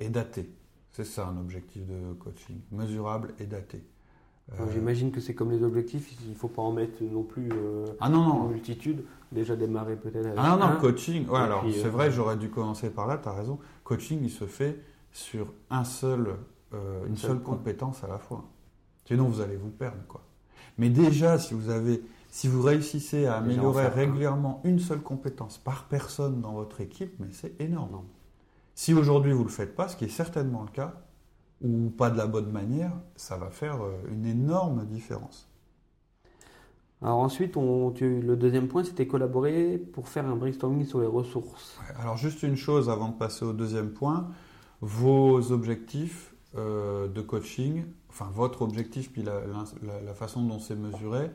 et 0.00 0.08
daté. 0.08 0.50
C'est 0.92 1.04
ça 1.04 1.28
un 1.28 1.36
objectif 1.38 1.86
de 1.86 2.14
coaching, 2.14 2.58
mesurable 2.72 3.34
et 3.38 3.46
daté. 3.46 3.84
Euh, 4.52 4.64
j'imagine 4.72 5.12
que 5.12 5.20
c'est 5.20 5.34
comme 5.34 5.50
les 5.50 5.62
objectifs, 5.62 6.10
il 6.24 6.30
ne 6.30 6.34
faut 6.34 6.48
pas 6.48 6.62
en 6.62 6.72
mettre 6.72 7.02
non 7.02 7.22
plus 7.22 7.50
euh, 7.52 7.84
ah 8.00 8.08
non, 8.08 8.24
non. 8.24 8.46
une 8.46 8.52
multitude. 8.52 9.04
Déjà 9.30 9.56
démarrer 9.56 9.96
peut-être 9.96 10.24
avec. 10.24 10.38
Ah 10.38 10.56
non, 10.56 10.66
non, 10.66 10.80
coaching, 10.80 11.28
ouais, 11.28 11.38
alors 11.38 11.64
c'est 11.70 11.88
vrai, 11.88 12.10
j'aurais 12.10 12.38
dû 12.38 12.48
commencer 12.48 12.88
par 12.88 13.06
là, 13.06 13.18
tu 13.18 13.28
as 13.28 13.32
raison. 13.32 13.58
Coaching, 13.84 14.20
il 14.22 14.30
se 14.30 14.46
fait 14.46 14.80
sur 15.18 15.52
un 15.68 15.84
seul, 15.84 16.36
euh, 16.72 17.06
une 17.06 17.16
seule 17.16 17.40
compétence 17.40 18.04
à 18.04 18.06
la 18.06 18.18
fois. 18.18 18.44
Sinon, 19.04 19.28
vous 19.28 19.40
allez 19.40 19.56
vous 19.56 19.70
perdre. 19.70 20.02
Quoi. 20.06 20.22
Mais 20.78 20.90
déjà, 20.90 21.38
si 21.38 21.54
vous, 21.54 21.70
avez, 21.70 22.02
si 22.30 22.46
vous 22.46 22.62
réussissez 22.62 23.26
à 23.26 23.38
améliorer 23.38 23.88
régulièrement 23.88 24.60
une 24.64 24.78
seule 24.78 25.00
compétence 25.00 25.58
par 25.58 25.88
personne 25.88 26.40
dans 26.40 26.52
votre 26.52 26.80
équipe, 26.80 27.14
mais 27.18 27.28
c'est 27.32 27.60
énorme. 27.60 28.04
Si 28.74 28.94
aujourd'hui 28.94 29.32
vous 29.32 29.40
ne 29.40 29.44
le 29.44 29.50
faites 29.50 29.74
pas, 29.74 29.88
ce 29.88 29.96
qui 29.96 30.04
est 30.04 30.08
certainement 30.08 30.62
le 30.62 30.70
cas, 30.70 30.94
ou 31.62 31.90
pas 31.90 32.10
de 32.10 32.16
la 32.16 32.28
bonne 32.28 32.52
manière, 32.52 32.92
ça 33.16 33.36
va 33.36 33.50
faire 33.50 33.82
euh, 33.82 33.92
une 34.12 34.24
énorme 34.24 34.86
différence. 34.86 35.48
Alors 37.02 37.18
ensuite, 37.18 37.56
on, 37.56 37.92
le 38.00 38.36
deuxième 38.36 38.68
point, 38.68 38.84
c'était 38.84 39.08
collaborer 39.08 39.78
pour 39.78 40.08
faire 40.08 40.26
un 40.26 40.36
brainstorming 40.36 40.84
sur 40.84 41.00
les 41.00 41.06
ressources. 41.06 41.78
alors 41.98 42.16
juste 42.16 42.44
une 42.44 42.56
chose 42.56 42.88
avant 42.88 43.08
de 43.08 43.14
passer 43.14 43.44
au 43.44 43.52
deuxième 43.52 43.90
point, 43.90 44.28
vos 44.80 45.52
objectifs 45.52 46.32
euh, 46.56 47.08
de 47.08 47.20
coaching, 47.20 47.84
enfin 48.10 48.28
votre 48.32 48.62
objectif, 48.62 49.12
puis 49.12 49.22
la, 49.22 50.14
façon 50.14 50.42
dont 50.42 50.58
c'est 50.58 50.76
mesuré, 50.76 51.30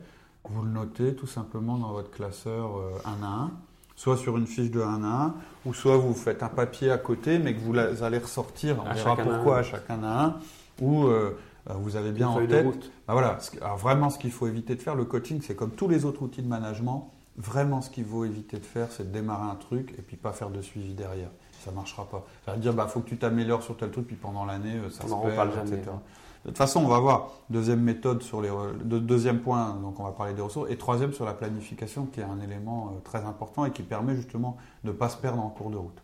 vous 0.48 0.62
le 0.62 0.70
notez 0.70 1.14
tout 1.14 1.26
simplement 1.26 1.78
dans 1.78 1.92
votre 1.92 2.10
classeur 2.10 2.76
1 3.04 3.10
euh, 3.12 3.22
à 3.22 3.44
1, 3.44 3.50
soit 3.96 4.16
sur 4.16 4.36
une 4.36 4.46
fiche 4.46 4.70
de 4.70 4.80
1 4.80 5.04
à 5.04 5.24
1, 5.26 5.34
ou 5.66 5.74
soit 5.74 5.96
vous 5.96 6.14
faites 6.14 6.42
un 6.42 6.48
papier 6.48 6.90
à 6.90 6.98
côté, 6.98 7.38
mais 7.38 7.54
que 7.54 7.60
vous 7.60 7.76
allez 7.76 8.18
ressortir, 8.18 8.82
on 8.84 8.92
verra 8.92 9.16
pourquoi 9.16 9.58
à 9.58 9.62
chacun 9.62 10.02
à 10.02 10.24
1, 10.26 10.36
ou 10.80 11.04
euh, 11.04 11.30
vous 11.66 11.96
avez 11.96 12.12
bien 12.12 12.28
en 12.28 12.44
tête. 12.46 12.66
Bah 13.06 13.12
voilà, 13.12 13.38
alors 13.60 13.76
vraiment 13.76 14.10
ce 14.10 14.18
qu'il 14.18 14.32
faut 14.32 14.46
éviter 14.46 14.74
de 14.74 14.82
faire, 14.82 14.94
le 14.94 15.04
coaching, 15.04 15.40
c'est 15.42 15.54
comme 15.54 15.70
tous 15.70 15.88
les 15.88 16.04
autres 16.04 16.22
outils 16.22 16.42
de 16.42 16.48
management, 16.48 17.12
vraiment 17.36 17.82
ce 17.82 17.90
qu'il 17.90 18.04
faut 18.04 18.24
éviter 18.24 18.58
de 18.58 18.66
faire, 18.66 18.88
c'est 18.90 19.10
de 19.10 19.12
démarrer 19.12 19.50
un 19.50 19.56
truc 19.56 19.94
et 19.98 20.02
puis 20.02 20.16
pas 20.16 20.32
faire 20.32 20.50
de 20.50 20.60
suivi 20.60 20.94
derrière 20.94 21.30
ça 21.64 21.70
marchera 21.70 22.04
pas. 22.04 22.24
Ça 22.44 22.52
veut 22.52 22.60
dire, 22.60 22.72
bah, 22.72 22.86
faut 22.86 23.00
que 23.00 23.08
tu 23.08 23.16
t'améliores 23.16 23.62
sur 23.62 23.76
tel 23.76 23.90
truc, 23.90 24.06
puis 24.06 24.16
pendant 24.16 24.44
l'année, 24.44 24.76
euh, 24.76 24.90
ça 24.90 25.04
se 25.06 25.14
perd, 25.14 25.50
etc. 25.64 25.90
De 26.44 26.50
toute 26.50 26.58
façon, 26.58 26.84
on 26.84 26.88
va 26.88 26.98
voir 26.98 27.30
deuxième 27.48 27.80
méthode 27.80 28.22
sur 28.22 28.42
les 28.42 28.50
deuxième 28.84 29.40
point, 29.40 29.76
donc 29.80 29.98
on 29.98 30.04
va 30.04 30.10
parler 30.10 30.34
des 30.34 30.42
ressources, 30.42 30.70
et 30.70 30.76
troisième 30.76 31.14
sur 31.14 31.24
la 31.24 31.32
planification, 31.32 32.04
qui 32.04 32.20
est 32.20 32.24
un 32.24 32.38
élément 32.40 32.92
euh, 32.92 33.00
très 33.02 33.24
important 33.24 33.64
et 33.64 33.70
qui 33.70 33.82
permet 33.82 34.14
justement 34.14 34.58
de 34.84 34.90
ne 34.90 34.94
pas 34.94 35.08
se 35.08 35.16
perdre 35.16 35.42
en 35.42 35.48
cours 35.48 35.70
de 35.70 35.78
route. 35.78 36.02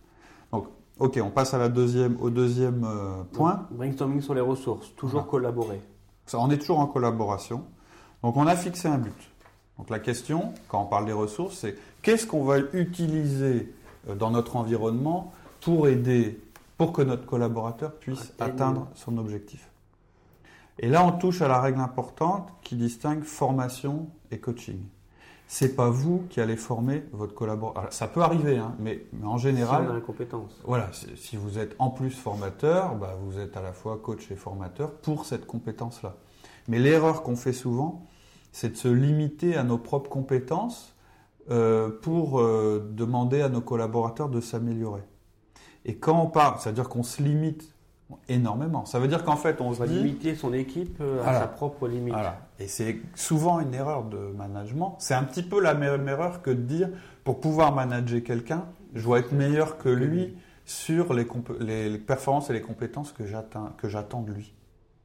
Donc, 0.50 0.66
ok, 0.98 1.20
on 1.22 1.28
passe 1.28 1.52
à 1.52 1.58
la 1.58 1.68
deuxième, 1.68 2.16
au 2.22 2.30
deuxième 2.30 2.84
euh, 2.84 3.22
point. 3.32 3.66
brainstorming 3.70 4.22
sur 4.22 4.32
les 4.32 4.40
ressources, 4.40 4.94
toujours 4.96 5.26
collaborer. 5.26 5.80
Ça, 6.24 6.38
on 6.38 6.48
est 6.50 6.58
toujours 6.58 6.78
en 6.78 6.86
collaboration. 6.86 7.64
Donc, 8.22 8.36
on 8.38 8.46
a 8.46 8.56
fixé 8.56 8.88
un 8.88 8.98
but. 8.98 9.30
Donc, 9.76 9.90
la 9.90 9.98
question, 9.98 10.54
quand 10.68 10.80
on 10.80 10.86
parle 10.86 11.04
des 11.04 11.12
ressources, 11.12 11.58
c'est 11.58 11.76
qu'est-ce 12.00 12.26
qu'on 12.26 12.44
va 12.44 12.58
utiliser 12.72 13.74
dans 14.18 14.30
notre 14.30 14.56
environnement 14.56 15.32
pour 15.60 15.88
aider, 15.88 16.40
pour 16.76 16.92
que 16.92 17.02
notre 17.02 17.26
collaborateur 17.26 17.92
puisse 17.94 18.32
atteindre 18.38 18.88
son 18.94 19.18
objectif. 19.18 19.70
Et 20.78 20.88
là, 20.88 21.04
on 21.04 21.12
touche 21.12 21.42
à 21.42 21.48
la 21.48 21.60
règle 21.60 21.80
importante 21.80 22.48
qui 22.62 22.74
distingue 22.74 23.22
formation 23.22 24.08
et 24.30 24.38
coaching. 24.38 24.80
C'est 25.46 25.74
pas 25.74 25.90
vous 25.90 26.24
qui 26.30 26.40
allez 26.40 26.56
former 26.56 27.02
votre 27.12 27.34
collaborateur. 27.34 27.92
Ça 27.92 28.06
peut 28.06 28.22
arriver, 28.22 28.56
hein, 28.56 28.74
mais, 28.78 29.04
en 29.24 29.36
général. 29.36 29.82
Si 29.82 29.88
on 29.88 29.92
a 29.92 29.94
la 29.94 30.00
compétence. 30.00 30.60
Voilà, 30.64 30.90
si 31.16 31.36
vous 31.36 31.58
êtes 31.58 31.74
en 31.78 31.90
plus 31.90 32.12
formateur, 32.12 32.94
bah, 32.94 33.16
vous 33.20 33.38
êtes 33.38 33.56
à 33.56 33.60
la 33.60 33.72
fois 33.72 33.98
coach 33.98 34.30
et 34.30 34.36
formateur 34.36 34.92
pour 34.92 35.26
cette 35.26 35.46
compétence-là. 35.46 36.14
Mais 36.68 36.78
l'erreur 36.78 37.22
qu'on 37.22 37.36
fait 37.36 37.52
souvent, 37.52 38.06
c'est 38.52 38.70
de 38.70 38.76
se 38.76 38.88
limiter 38.88 39.56
à 39.56 39.64
nos 39.64 39.76
propres 39.76 40.08
compétences 40.08 40.94
euh, 41.50 41.90
pour 41.90 42.40
euh, 42.40 42.88
demander 42.92 43.42
à 43.42 43.48
nos 43.48 43.60
collaborateurs 43.60 44.28
de 44.28 44.40
s'améliorer. 44.40 45.02
Et 45.84 45.96
quand 45.96 46.20
on 46.20 46.26
parle, 46.26 46.58
c'est-à-dire 46.60 46.88
qu'on 46.88 47.02
se 47.02 47.22
limite 47.22 47.74
énormément. 48.28 48.84
Ça 48.86 48.98
veut 48.98 49.08
dire 49.08 49.24
qu'en 49.24 49.36
fait, 49.36 49.60
on, 49.60 49.68
on 49.68 49.70
va 49.70 49.86
limiter 49.86 50.34
son 50.34 50.52
équipe 50.52 50.98
euh, 51.00 51.24
à 51.24 51.38
sa 51.38 51.46
propre 51.46 51.88
limite. 51.88 52.14
Et 52.58 52.68
c'est 52.68 52.98
souvent 53.14 53.60
une 53.60 53.74
erreur 53.74 54.04
de 54.04 54.18
management. 54.36 54.96
C'est 54.98 55.14
un 55.14 55.22
petit 55.22 55.42
peu 55.42 55.60
la 55.60 55.74
même 55.74 56.08
erreur 56.08 56.42
que 56.42 56.50
de 56.50 56.62
dire, 56.62 56.88
pour 57.24 57.40
pouvoir 57.40 57.74
manager 57.74 58.22
quelqu'un, 58.22 58.64
je 58.94 59.04
dois 59.04 59.20
être 59.20 59.32
meilleur 59.32 59.78
que 59.78 59.88
lui 59.88 60.36
sur 60.64 61.14
les, 61.14 61.26
les, 61.60 61.98
performances 61.98 62.50
et 62.50 62.52
les 62.52 62.60
compétences 62.60 63.12
que 63.12 63.24
j'attends 63.26 64.22
de 64.22 64.32
lui. 64.32 64.52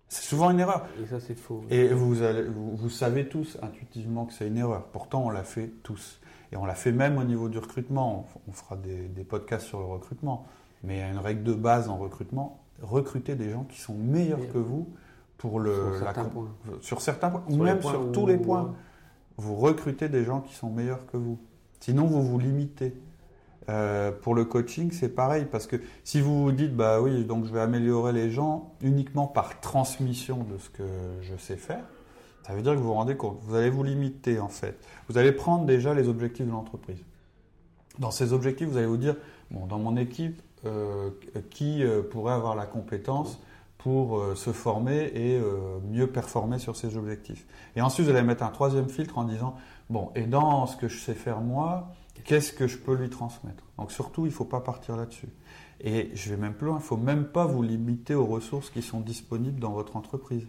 C'est 0.08 0.24
souvent 0.24 0.52
une 0.52 0.60
erreur. 0.60 0.86
Et 1.02 1.08
ça, 1.08 1.20
c'est 1.20 1.38
faux. 1.38 1.64
Et 1.70 1.88
vous, 1.88 2.22
allez, 2.22 2.44
vous, 2.44 2.90
savez 2.90 3.28
tous 3.28 3.58
intuitivement 3.64 4.26
que 4.26 4.34
c'est 4.34 4.48
une 4.48 4.58
erreur. 4.58 4.84
Pourtant, 4.84 5.26
on 5.26 5.30
l'a 5.30 5.44
fait 5.44 5.72
tous. 5.82 6.20
Et 6.52 6.58
on 6.58 6.66
l'a 6.66 6.76
fait 6.76 6.92
même 6.92 7.18
au 7.18 7.24
niveau 7.24 7.50
du 7.50 7.58
recrutement. 7.58 8.28
On, 8.48 8.52
fera 8.52 8.76
des, 8.76 9.08
des 9.08 9.24
podcasts 9.24 9.66
sur 9.66 9.80
le 9.80 9.86
recrutement. 9.86 10.46
Mais 10.86 10.98
il 10.98 11.00
y 11.00 11.04
a 11.04 11.10
une 11.10 11.20
règle 11.20 11.44
de 11.44 11.54
base 11.54 11.90
en 11.90 11.98
recrutement 11.98 12.66
recruter 12.82 13.36
des 13.36 13.50
gens 13.50 13.64
qui 13.64 13.80
sont 13.80 13.94
meilleurs 13.94 14.52
que 14.52 14.58
vous 14.58 14.88
pour 15.38 15.60
le, 15.60 15.74
sur, 15.74 16.00
certains 16.00 16.26
points. 16.26 16.50
sur 16.82 17.02
certains 17.02 17.30
points, 17.30 17.44
ou 17.50 17.58
même 17.58 17.82
sur 17.82 18.12
tous 18.12 18.26
les 18.26 18.38
points. 18.38 18.74
Vous 19.38 19.56
recrutez 19.56 20.08
des 20.08 20.24
gens 20.24 20.42
qui 20.42 20.54
sont 20.56 20.70
meilleurs 20.70 21.06
que 21.08 21.18
vous. 21.18 21.38
Sinon, 21.82 22.06
vous 22.06 22.24
vous 22.24 22.40
limitez. 22.40 22.96
Euh, 23.68 24.12
pour 24.12 24.36
le 24.36 24.46
coaching, 24.46 24.92
c'est 24.92 25.10
pareil, 25.10 25.46
parce 25.52 25.66
que 25.66 25.78
si 26.04 26.22
vous 26.22 26.44
vous 26.44 26.52
dites, 26.52 26.76
bah 26.76 27.02
oui, 27.02 27.26
donc 27.26 27.46
je 27.46 27.52
vais 27.52 27.62
améliorer 27.62 28.14
les 28.14 28.30
gens 28.30 28.74
uniquement 28.82 29.26
par 29.26 29.60
transmission 29.60 30.44
de 30.44 30.58
ce 30.60 30.70
que 30.70 30.84
je 31.22 31.36
sais 31.36 31.58
faire, 31.58 31.84
ça 32.46 32.54
veut 32.54 32.62
dire 32.62 32.74
que 32.74 32.78
vous 32.78 32.86
vous 32.86 32.94
rendez 32.94 33.18
compte, 33.18 33.40
vous 33.42 33.56
allez 33.56 33.72
vous 33.72 33.84
limiter 33.84 34.40
en 34.40 34.50
fait. 34.50 34.78
Vous 35.10 35.18
allez 35.18 35.32
prendre 35.32 35.66
déjà 35.66 35.96
les 35.96 36.08
objectifs 36.08 36.46
de 36.46 36.52
l'entreprise. 36.52 37.00
Dans 37.98 38.12
ces 38.12 38.34
objectifs, 38.34 38.68
vous 38.68 38.78
allez 38.78 38.86
vous 38.86 38.98
dire, 38.98 39.16
bon, 39.50 39.66
dans 39.66 39.80
mon 39.80 39.98
équipe, 39.98 40.44
qui 41.50 41.84
euh, 41.84 42.02
pourrait 42.02 42.34
avoir 42.34 42.56
la 42.56 42.66
compétence 42.66 43.40
pour 43.78 44.18
euh, 44.18 44.36
se 44.36 44.52
former 44.52 45.12
et 45.14 45.40
mieux 45.90 46.08
performer 46.08 46.60
sur 46.60 46.76
ses 46.76 46.98
objectifs. 46.98 47.46
Et 47.76 47.82
ensuite, 47.82 48.08
vous 48.08 48.12
allez 48.12 48.26
mettre 48.26 48.44
un 48.44 48.50
troisième 48.50 48.90
filtre 48.90 49.18
en 49.18 49.26
disant, 49.26 49.56
bon, 49.90 50.12
et 50.16 50.24
dans 50.24 50.66
ce 50.66 50.76
que 50.76 50.88
je 50.88 51.00
sais 51.00 51.14
faire 51.14 51.42
moi, 51.42 51.94
qu'est-ce 52.24 52.52
que 52.52 52.68
je 52.68 52.78
peux 52.78 52.96
lui 52.96 53.10
transmettre? 53.10 53.64
Donc 53.78 53.92
surtout, 53.92 54.26
il 54.26 54.30
ne 54.30 54.34
faut 54.34 54.46
pas 54.46 54.62
partir 54.62 54.96
là-dessus. 54.96 55.30
Et 55.82 56.10
je 56.14 56.30
vais 56.30 56.38
même 56.38 56.54
plus 56.54 56.68
loin, 56.68 56.78
il 56.78 56.80
ne 56.80 56.86
faut 56.86 56.98
même 56.98 57.26
pas 57.26 57.46
vous 57.46 57.62
limiter 57.62 58.16
aux 58.16 58.26
ressources 58.26 58.70
qui 58.70 58.82
sont 58.82 59.02
disponibles 59.02 59.60
dans 59.60 59.74
votre 59.74 59.98
entreprise. 59.98 60.48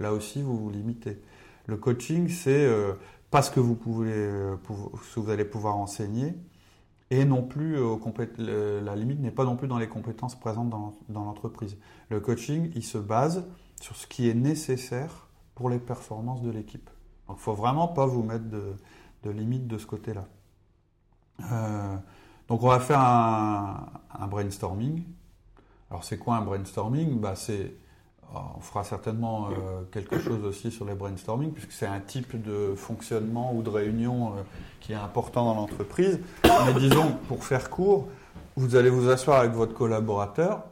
Là 0.00 0.12
aussi, 0.12 0.42
vous 0.42 0.56
vous 0.56 0.70
limitez. 0.70 1.22
Le 1.66 1.76
coaching, 1.76 2.28
c'est 2.28 2.68
pas 3.30 3.42
ce 3.42 3.50
que 3.50 3.60
vous, 3.60 3.76
pouvez, 3.76 4.12
ce 4.12 5.14
que 5.14 5.20
vous 5.20 5.30
allez 5.30 5.44
pouvoir 5.44 5.76
enseigner, 5.76 6.34
et 7.12 7.26
non 7.26 7.42
plus, 7.42 7.76
euh, 7.76 8.80
la 8.80 8.96
limite 8.96 9.20
n'est 9.20 9.30
pas 9.30 9.44
non 9.44 9.54
plus 9.54 9.68
dans 9.68 9.76
les 9.76 9.86
compétences 9.86 10.34
présentes 10.34 10.70
dans, 10.70 10.94
l'entreprise. 11.10 11.76
Le 12.08 12.20
coaching, 12.20 12.72
il 12.74 12.82
se 12.82 12.96
base 12.96 13.46
sur 13.82 13.96
ce 13.96 14.06
qui 14.06 14.30
est 14.30 14.34
nécessaire 14.34 15.28
pour 15.54 15.68
les 15.68 15.78
performances 15.78 16.40
de 16.40 16.50
l'équipe. 16.50 16.88
Donc 17.28 17.36
il 17.38 17.42
faut 17.42 17.52
vraiment 17.52 17.86
pas 17.86 18.06
vous 18.06 18.22
mettre 18.22 18.48
de, 18.48 18.76
de 19.24 19.30
limite 19.30 19.66
de 19.66 19.76
ce 19.76 19.84
côté-là. 19.84 20.26
Euh, 21.52 21.96
donc 22.48 22.62
on 22.62 22.68
va 22.68 22.80
faire 22.80 23.00
un, 23.00 24.26
brainstorming. 24.26 25.04
Alors 25.90 26.04
c'est 26.04 26.16
quoi 26.16 26.36
un 26.36 26.42
brainstorming? 26.42 27.20
Bah, 27.20 27.34
C'est 27.36 27.74
on 28.34 28.60
fera 28.60 28.84
certainement 28.84 29.48
euh, 29.48 29.82
quelque 29.90 30.18
chose 30.18 30.44
aussi 30.44 30.70
sur 30.70 30.84
les 30.84 30.94
brainstorming, 30.94 31.52
puisque 31.52 31.72
c'est 31.72 31.86
un 31.86 32.00
type 32.00 32.40
de 32.42 32.74
fonctionnement 32.74 33.54
ou 33.54 33.62
de 33.62 33.70
réunion 33.70 34.28
euh, 34.28 34.42
qui 34.80 34.92
est 34.92 34.96
important 34.96 35.44
dans 35.44 35.54
l'entreprise. 35.54 36.18
Mais 36.44 36.80
disons, 36.80 37.16
pour 37.28 37.44
faire 37.44 37.70
court, 37.70 38.08
vous 38.56 38.76
allez 38.76 38.90
vous 38.90 39.08
asseoir 39.08 39.40
avec 39.40 39.52
votre 39.52 39.74
collaborateur, 39.74 40.64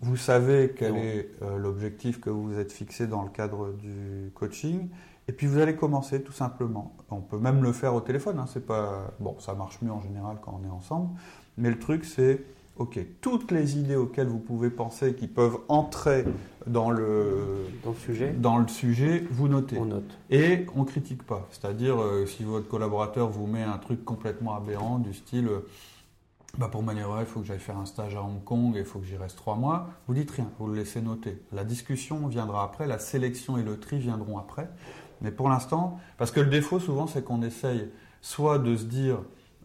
vous 0.00 0.16
savez 0.16 0.74
quel 0.76 0.96
est 0.96 1.30
euh, 1.42 1.58
l'objectif 1.58 2.20
que 2.20 2.30
vous 2.30 2.48
vous 2.48 2.58
êtes 2.58 2.72
fixé 2.72 3.06
dans 3.06 3.22
le 3.22 3.30
cadre 3.30 3.72
du 3.72 4.32
coaching, 4.34 4.88
et 5.28 5.32
puis 5.32 5.46
vous 5.46 5.58
allez 5.58 5.76
commencer 5.76 6.22
tout 6.22 6.32
simplement. 6.32 6.94
On 7.10 7.20
peut 7.20 7.38
même 7.38 7.62
le 7.62 7.72
faire 7.72 7.94
au 7.94 8.00
téléphone, 8.00 8.38
hein, 8.38 8.46
c'est 8.52 8.66
pas 8.66 9.12
bon, 9.20 9.36
ça 9.38 9.54
marche 9.54 9.80
mieux 9.82 9.92
en 9.92 10.00
général 10.00 10.38
quand 10.42 10.60
on 10.60 10.66
est 10.66 10.72
ensemble, 10.72 11.10
mais 11.56 11.70
le 11.70 11.78
truc 11.78 12.04
c'est 12.04 12.42
Ok, 12.82 12.98
toutes 13.20 13.52
les 13.52 13.78
idées 13.78 13.94
auxquelles 13.94 14.26
vous 14.26 14.40
pouvez 14.40 14.68
penser 14.68 15.14
qui 15.14 15.28
peuvent 15.28 15.58
entrer 15.68 16.24
dans 16.66 16.90
le, 16.90 17.64
sujet. 18.04 18.32
dans 18.32 18.58
le 18.58 18.66
sujet, 18.66 19.24
vous 19.30 19.46
notez. 19.46 19.78
On 19.78 19.84
note. 19.84 20.18
Et 20.30 20.66
on 20.74 20.80
ne 20.80 20.84
critique 20.84 21.22
pas. 21.22 21.46
C'est-à-dire, 21.52 22.02
euh, 22.02 22.26
si 22.26 22.42
votre 22.42 22.66
collaborateur 22.66 23.28
vous 23.28 23.46
met 23.46 23.62
un 23.62 23.78
truc 23.78 24.04
complètement 24.04 24.56
aberrant, 24.56 24.98
du 24.98 25.14
style 25.14 25.46
euh, 25.46 25.60
bah 26.58 26.66
pour 26.66 26.82
m'améliorer, 26.82 27.20
il 27.20 27.26
faut 27.26 27.38
que 27.38 27.46
j'aille 27.46 27.60
faire 27.60 27.78
un 27.78 27.86
stage 27.86 28.16
à 28.16 28.22
Hong 28.24 28.42
Kong 28.42 28.74
et 28.74 28.80
il 28.80 28.84
faut 28.84 28.98
que 28.98 29.06
j'y 29.06 29.16
reste 29.16 29.36
trois 29.36 29.54
mois, 29.54 29.90
vous 30.08 30.14
dites 30.14 30.32
rien, 30.32 30.50
vous 30.58 30.66
le 30.66 30.74
laissez 30.74 31.00
noter. 31.02 31.40
La 31.52 31.62
discussion 31.62 32.26
viendra 32.26 32.64
après, 32.64 32.88
la 32.88 32.98
sélection 32.98 33.58
et 33.58 33.62
le 33.62 33.78
tri 33.78 34.00
viendront 34.00 34.38
après. 34.38 34.68
Mais 35.20 35.30
pour 35.30 35.48
l'instant, 35.48 36.00
parce 36.18 36.32
que 36.32 36.40
le 36.40 36.50
défaut 36.50 36.80
souvent, 36.80 37.06
c'est 37.06 37.22
qu'on 37.22 37.42
essaye 37.42 37.88
soit 38.22 38.58
de 38.58 38.74
se 38.74 38.86
dire. 38.86 39.18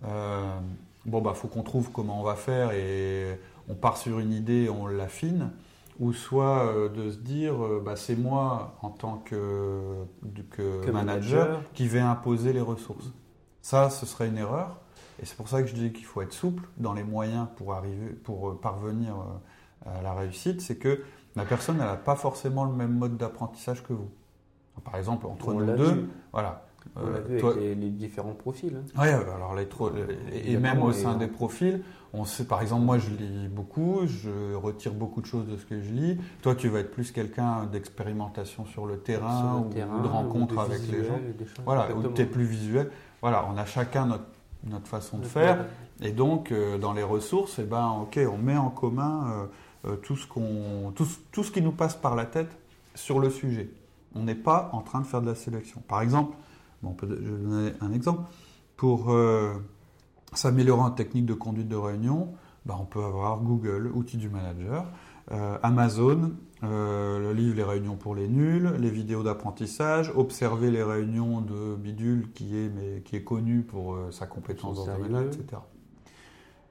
Euh, 0.05 0.59
bon, 1.07 1.21
bah, 1.21 1.33
faut 1.33 1.47
qu'on 1.47 1.63
trouve 1.63 1.91
comment 1.91 2.19
on 2.19 2.23
va 2.23 2.35
faire 2.35 2.71
et 2.71 3.39
on 3.69 3.73
part 3.73 3.97
sur 3.97 4.19
une 4.19 4.33
idée, 4.33 4.69
on 4.69 4.87
l'affine, 4.87 5.51
ou 5.99 6.13
soit 6.13 6.67
euh, 6.67 6.89
de 6.89 7.09
se 7.09 7.17
dire, 7.17 7.63
euh, 7.63 7.81
bah, 7.83 7.95
c'est 7.95 8.15
moi 8.15 8.77
en 8.81 8.89
tant 8.89 9.17
que, 9.17 10.05
manager, 10.91 11.61
qui 11.73 11.87
vais 11.87 11.99
imposer 11.99 12.53
les 12.53 12.61
ressources. 12.61 13.11
Ça, 13.61 13.89
ce 13.89 14.05
serait 14.05 14.27
une 14.27 14.37
erreur. 14.37 14.79
Et 15.21 15.25
c'est 15.25 15.35
pour 15.35 15.49
ça 15.49 15.63
que 15.63 15.67
je 15.67 15.73
dis 15.73 15.91
qu'il 15.91 16.05
faut 16.05 16.21
être 16.21 16.33
souple 16.33 16.63
dans 16.77 16.93
les 16.93 17.03
moyens 17.03 17.47
pour, 17.55 17.73
arriver, 17.73 18.09
pour 18.09 18.49
euh, 18.49 18.59
parvenir 18.61 19.15
à 19.85 20.01
la 20.03 20.13
réussite. 20.13 20.61
C'est 20.61 20.77
que 20.77 21.01
la 21.35 21.43
personne, 21.43 21.77
elle 21.79 21.87
n'a 21.87 21.95
pas 21.95 22.15
forcément 22.15 22.65
le 22.65 22.73
même 22.73 22.95
mode 22.95 23.17
d'apprentissage 23.17 23.83
que 23.83 23.93
vous. 23.93 24.09
Par 24.83 24.95
exemple, 24.95 25.25
entre 25.25 25.53
nous 25.53 25.65
deux, 25.75 26.07
voilà, 26.31 26.66
on 26.95 27.09
l'a 27.09 27.19
vu 27.19 27.39
avec 27.39 27.57
les, 27.59 27.89
différents 27.89 28.33
profils. 28.33 28.75
Hein. 28.75 29.01
Oui, 29.01 29.07
alors 29.07 29.55
les 29.55 29.67
et, 30.33 30.57
même 30.57 30.81
au 30.81 30.91
sein 30.91 31.15
des 31.15 31.27
profils, 31.27 31.81
on 32.13 32.25
sait, 32.25 32.45
par 32.45 32.61
exemple, 32.61 32.85
moi 32.85 32.97
je 32.97 33.09
lis 33.09 33.47
beaucoup, 33.47 34.01
je 34.05 34.55
retire 34.55 34.93
beaucoup 34.93 35.21
de 35.21 35.25
choses 35.25 35.47
de 35.47 35.57
ce 35.57 35.65
que 35.65 35.81
je 35.81 35.91
lis. 35.91 36.17
Toi, 36.41 36.55
tu 36.55 36.69
vas 36.69 36.79
être 36.79 36.91
plus 36.91 37.11
quelqu'un 37.11 37.65
d'expérimentation 37.65 38.65
sur 38.65 38.85
le 38.85 38.97
terrain, 38.97 39.65
ou, 39.65 39.73
de 39.73 40.07
rencontre 40.07 40.57
avec 40.59 40.81
les 40.91 41.03
gens. 41.03 41.19
Voilà, 41.65 41.95
ou 41.95 42.07
tu 42.13 42.21
es 42.21 42.25
plus 42.25 42.45
visuel. 42.45 42.89
Voilà, 43.21 43.47
on 43.51 43.57
a 43.57 43.65
chacun 43.65 44.05
notre, 44.05 44.25
notre 44.63 44.87
façon 44.87 45.17
de 45.17 45.25
faire. 45.25 45.65
Et 46.01 46.11
donc, 46.11 46.51
euh, 46.51 46.77
dans 46.77 46.93
les 46.93 47.03
ressources, 47.03 47.59
eh 47.59 47.63
ben, 47.63 47.89
ok, 48.01 48.19
on 48.31 48.37
met 48.37 48.57
en 48.57 48.69
commun 48.69 49.49
euh, 49.85 49.91
euh, 49.91 49.95
tout, 49.95 50.15
ce 50.15 50.27
qu'on, 50.27 50.91
tout, 50.95 51.07
tout 51.31 51.43
ce 51.43 51.51
qui 51.51 51.61
nous 51.61 51.71
passe 51.71 51.95
par 51.95 52.15
la 52.15 52.25
tête 52.25 52.55
sur 52.95 53.19
le 53.19 53.29
sujet. 53.29 53.69
On 54.15 54.23
n'est 54.23 54.35
pas 54.35 54.69
en 54.73 54.81
train 54.81 55.01
de 55.01 55.05
faire 55.05 55.21
de 55.21 55.27
la 55.27 55.35
sélection. 55.35 55.81
Par 55.87 56.01
exemple, 56.01 56.35
Bon, 56.83 56.95
je 57.01 57.07
vais 57.07 57.15
donner 57.15 57.73
un 57.81 57.91
exemple. 57.91 58.23
Pour 58.75 59.11
euh, 59.11 59.53
s'améliorer 60.33 60.81
en 60.81 60.91
technique 60.91 61.25
de 61.25 61.33
conduite 61.33 61.67
de 61.67 61.75
réunion, 61.75 62.33
bah, 62.65 62.77
on 62.79 62.85
peut 62.85 63.03
avoir 63.03 63.39
Google, 63.39 63.91
outil 63.93 64.17
du 64.17 64.29
manager, 64.29 64.85
euh, 65.31 65.57
Amazon, 65.63 66.33
euh, 66.63 67.19
le 67.19 67.33
livre 67.33 67.55
Les 67.55 67.63
réunions 67.63 67.95
pour 67.95 68.13
les 68.13 68.27
nuls, 68.27 68.75
les 68.79 68.89
vidéos 68.89 69.23
d'apprentissage, 69.23 70.11
observer 70.15 70.69
les 70.69 70.83
réunions 70.83 71.41
de 71.41 71.75
Bidule 71.75 72.31
qui 72.33 72.55
est, 72.55 72.69
mais, 72.69 73.01
qui 73.01 73.15
est 73.15 73.23
connu 73.23 73.61
pour 73.61 73.97
sa 74.11 74.27
compétence 74.27 74.85
dans 74.85 75.21
etc. 75.21 75.61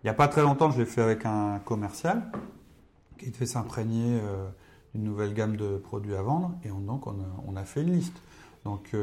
Il 0.02 0.06
n'y 0.06 0.10
a 0.10 0.14
pas 0.14 0.28
très 0.28 0.42
longtemps, 0.42 0.70
je 0.70 0.78
l'ai 0.78 0.86
fait 0.86 1.02
avec 1.02 1.26
un 1.26 1.58
commercial 1.58 2.30
qui 3.18 3.30
devait 3.30 3.46
s'imprégner 3.46 4.20
une 4.94 5.02
nouvelle 5.02 5.34
gamme 5.34 5.56
de 5.56 5.78
produits 5.78 6.14
à 6.14 6.22
vendre, 6.22 6.54
et 6.64 6.68
donc 6.68 7.06
on 7.06 7.56
a, 7.56 7.64
fait 7.64 7.82
une 7.82 7.92
liste. 7.92 8.22
Donc 8.64 8.94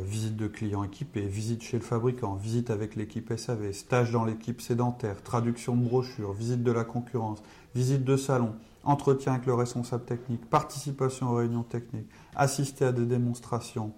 visite 0.00 0.36
de 0.36 0.46
clients 0.46 0.84
équipés, 0.84 1.22
visite 1.22 1.62
chez 1.62 1.76
le 1.76 1.82
fabricant, 1.82 2.34
visite 2.34 2.70
avec 2.70 2.94
l'équipe 2.94 3.32
SAV, 3.36 3.72
stage 3.72 4.12
dans 4.12 4.24
l'équipe 4.24 4.60
sédentaire, 4.60 5.22
traduction 5.22 5.76
de 5.76 5.84
brochures, 5.84 6.32
visite 6.32 6.62
de 6.62 6.70
la 6.70 6.84
concurrence, 6.84 7.42
visite 7.74 8.04
de 8.04 8.16
salon, 8.16 8.54
entretien 8.84 9.34
avec 9.34 9.46
le 9.46 9.54
responsable 9.54 10.04
technique, 10.04 10.48
participation 10.48 11.30
aux 11.30 11.36
réunions 11.36 11.62
techniques, 11.62 12.08
assister 12.34 12.84
à 12.84 12.92
des 12.92 13.06
démonstrations, 13.06 13.92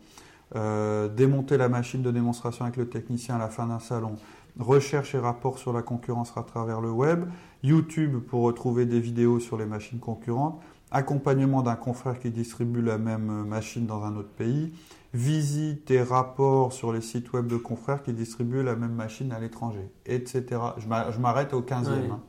euh, 0.57 1.09
démonter 1.09 1.57
la 1.57 1.69
machine 1.69 2.03
de 2.03 2.11
démonstration 2.11 2.65
avec 2.65 2.77
le 2.77 2.89
technicien 2.89 3.37
à 3.37 3.39
la 3.39 3.49
fin 3.49 3.67
d'un 3.67 3.81
salon, 3.81 4.17
recherche 4.59 5.15
et 5.15 5.19
rapport 5.19 5.59
sur 5.59 5.73
la 5.73 5.83
concurrence 5.83 6.33
à 6.37 6.43
travers 6.43 6.81
le 6.81 6.91
web, 6.91 7.25
YouTube 7.63 8.19
pour 8.19 8.43
retrouver 8.43 8.87
des 8.87 9.01
vidéos 9.01 9.41
sur 9.41 9.57
les 9.57 9.67
machines 9.67 9.99
concurrentes, 9.99 10.61
accompagnement 10.91 11.63
d'un 11.63 11.75
confrère 11.75 12.21
qui 12.21 12.31
distribue 12.31 12.83
la 12.83 12.99
même 12.99 13.45
machine 13.45 13.87
dans 13.87 14.05
un 14.05 14.17
autre 14.17 14.29
pays, 14.29 14.73
visite 15.15 15.93
et 15.93 16.03
rapport 16.03 16.73
sur 16.73 16.93
les 16.93 17.01
sites 17.01 17.33
web 17.33 17.47
de 17.47 17.57
confrères 17.57 18.03
qui 18.03 18.13
distribuent 18.13 18.65
la 18.65 18.75
même 18.75 18.93
machine 18.93 19.33
à 19.33 19.39
l'étranger, 19.39 19.89
etc. 20.07 20.61
Je 20.79 21.19
m'arrête 21.21 21.55
au 21.55 21.63
15e. 21.63 22.11
Hein. 22.11 22.21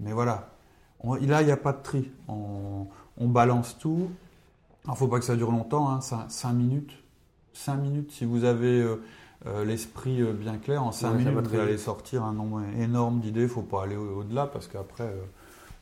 Mais 0.00 0.12
voilà, 0.12 0.48
là, 1.04 1.42
il 1.42 1.46
n'y 1.46 1.52
a 1.52 1.56
pas 1.56 1.72
de 1.72 1.82
tri. 1.82 2.10
On, 2.28 2.88
balance 3.18 3.78
tout. 3.78 4.10
Il 4.86 4.90
ne 4.90 4.96
faut 4.96 5.06
pas 5.06 5.18
que 5.20 5.24
ça 5.24 5.36
dure 5.36 5.52
longtemps, 5.52 5.88
hein, 5.90 6.00
5 6.00 6.52
minutes. 6.52 6.92
5 7.52 7.76
minutes, 7.76 8.10
si 8.10 8.24
vous 8.24 8.44
avez 8.44 8.80
euh, 8.80 9.02
euh, 9.46 9.64
l'esprit 9.64 10.22
euh, 10.22 10.32
bien 10.32 10.56
clair, 10.56 10.82
en 10.82 10.90
5 10.90 11.12
minutes, 11.12 11.46
vous 11.46 11.60
allez 11.60 11.78
sortir 11.78 12.24
un 12.24 12.32
nombre 12.32 12.62
énorme 12.78 13.20
d'idées. 13.20 13.40
Il 13.40 13.44
ne 13.44 13.48
faut 13.48 13.62
pas 13.62 13.84
aller 13.84 13.96
au-delà 13.96 14.46
parce 14.46 14.66
qu'après, 14.66 15.14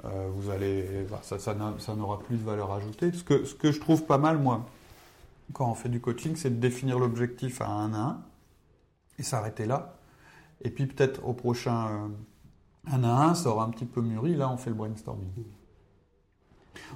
vous 0.03 0.51
allez, 0.51 1.07
ça, 1.23 1.39
ça 1.39 1.95
n'aura 1.95 2.19
plus 2.19 2.37
de 2.37 2.45
valeur 2.45 2.73
ajoutée. 2.73 3.13
Ce 3.13 3.23
que, 3.23 3.45
ce 3.45 3.55
que 3.55 3.71
je 3.71 3.81
trouve 3.81 4.05
pas 4.05 4.19
mal, 4.19 4.39
moi, 4.39 4.67
quand 5.53 5.71
on 5.71 5.75
fait 5.75 5.89
du 5.89 6.01
coaching, 6.01 6.37
c'est 6.37 6.51
de 6.51 6.61
définir 6.61 6.99
l'objectif 6.99 7.61
à 7.61 7.69
un 7.69 7.93
à 7.95 7.99
un 7.99 8.23
et 9.19 9.23
s'arrêter 9.23 9.67
là. 9.67 9.97
Et 10.63 10.71
puis 10.71 10.87
peut-être 10.87 11.25
au 11.27 11.33
prochain 11.33 12.11
un 12.91 13.05
à 13.05 13.25
un, 13.25 13.35
ça 13.35 13.51
aura 13.51 13.65
un 13.65 13.71
petit 13.71 13.85
peu 13.85 14.01
mûri. 14.01 14.35
Là, 14.35 14.51
on 14.51 14.57
fait 14.57 14.71
le 14.71 14.77
brainstorming. 14.77 15.29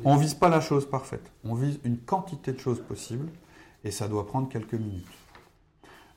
On 0.04 0.16
ne 0.16 0.20
vise 0.20 0.34
pas 0.34 0.48
la 0.48 0.60
chose 0.60 0.88
parfaite. 0.88 1.32
On 1.44 1.54
vise 1.54 1.80
une 1.84 1.98
quantité 1.98 2.52
de 2.52 2.58
choses 2.58 2.80
possibles 2.80 3.28
et 3.82 3.90
ça 3.90 4.08
doit 4.08 4.26
prendre 4.26 4.48
quelques 4.48 4.74
minutes. 4.74 5.06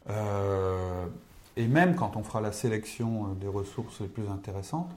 Euh, 0.09 1.05
et 1.57 1.67
même 1.67 1.95
quand 1.95 2.15
on 2.15 2.23
fera 2.23 2.39
la 2.39 2.51
sélection 2.51 3.25
euh, 3.25 3.33
des 3.35 3.47
ressources 3.47 3.99
les 3.99 4.07
plus 4.07 4.27
intéressantes, 4.29 4.89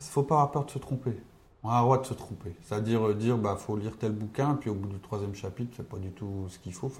il 0.00 0.04
ne 0.04 0.10
faut 0.10 0.22
pas 0.22 0.36
avoir 0.36 0.50
peur 0.50 0.64
de 0.66 0.70
se 0.70 0.78
tromper. 0.78 1.16
On 1.62 1.68
a 1.68 1.78
le 1.78 1.84
droit 1.84 2.00
de 2.00 2.06
se 2.06 2.14
tromper. 2.14 2.54
C'est-à-dire 2.62 3.08
euh, 3.08 3.14
dire, 3.14 3.36
bah, 3.36 3.56
faut 3.56 3.76
lire 3.76 3.96
tel 3.98 4.12
bouquin, 4.12 4.54
puis 4.54 4.70
au 4.70 4.74
bout 4.74 4.88
du 4.88 4.98
troisième 4.98 5.34
chapitre, 5.34 5.72
c'est 5.76 5.88
pas 5.88 5.98
du 5.98 6.10
tout 6.10 6.46
ce 6.48 6.58
qu'il 6.58 6.72
faut. 6.72 6.90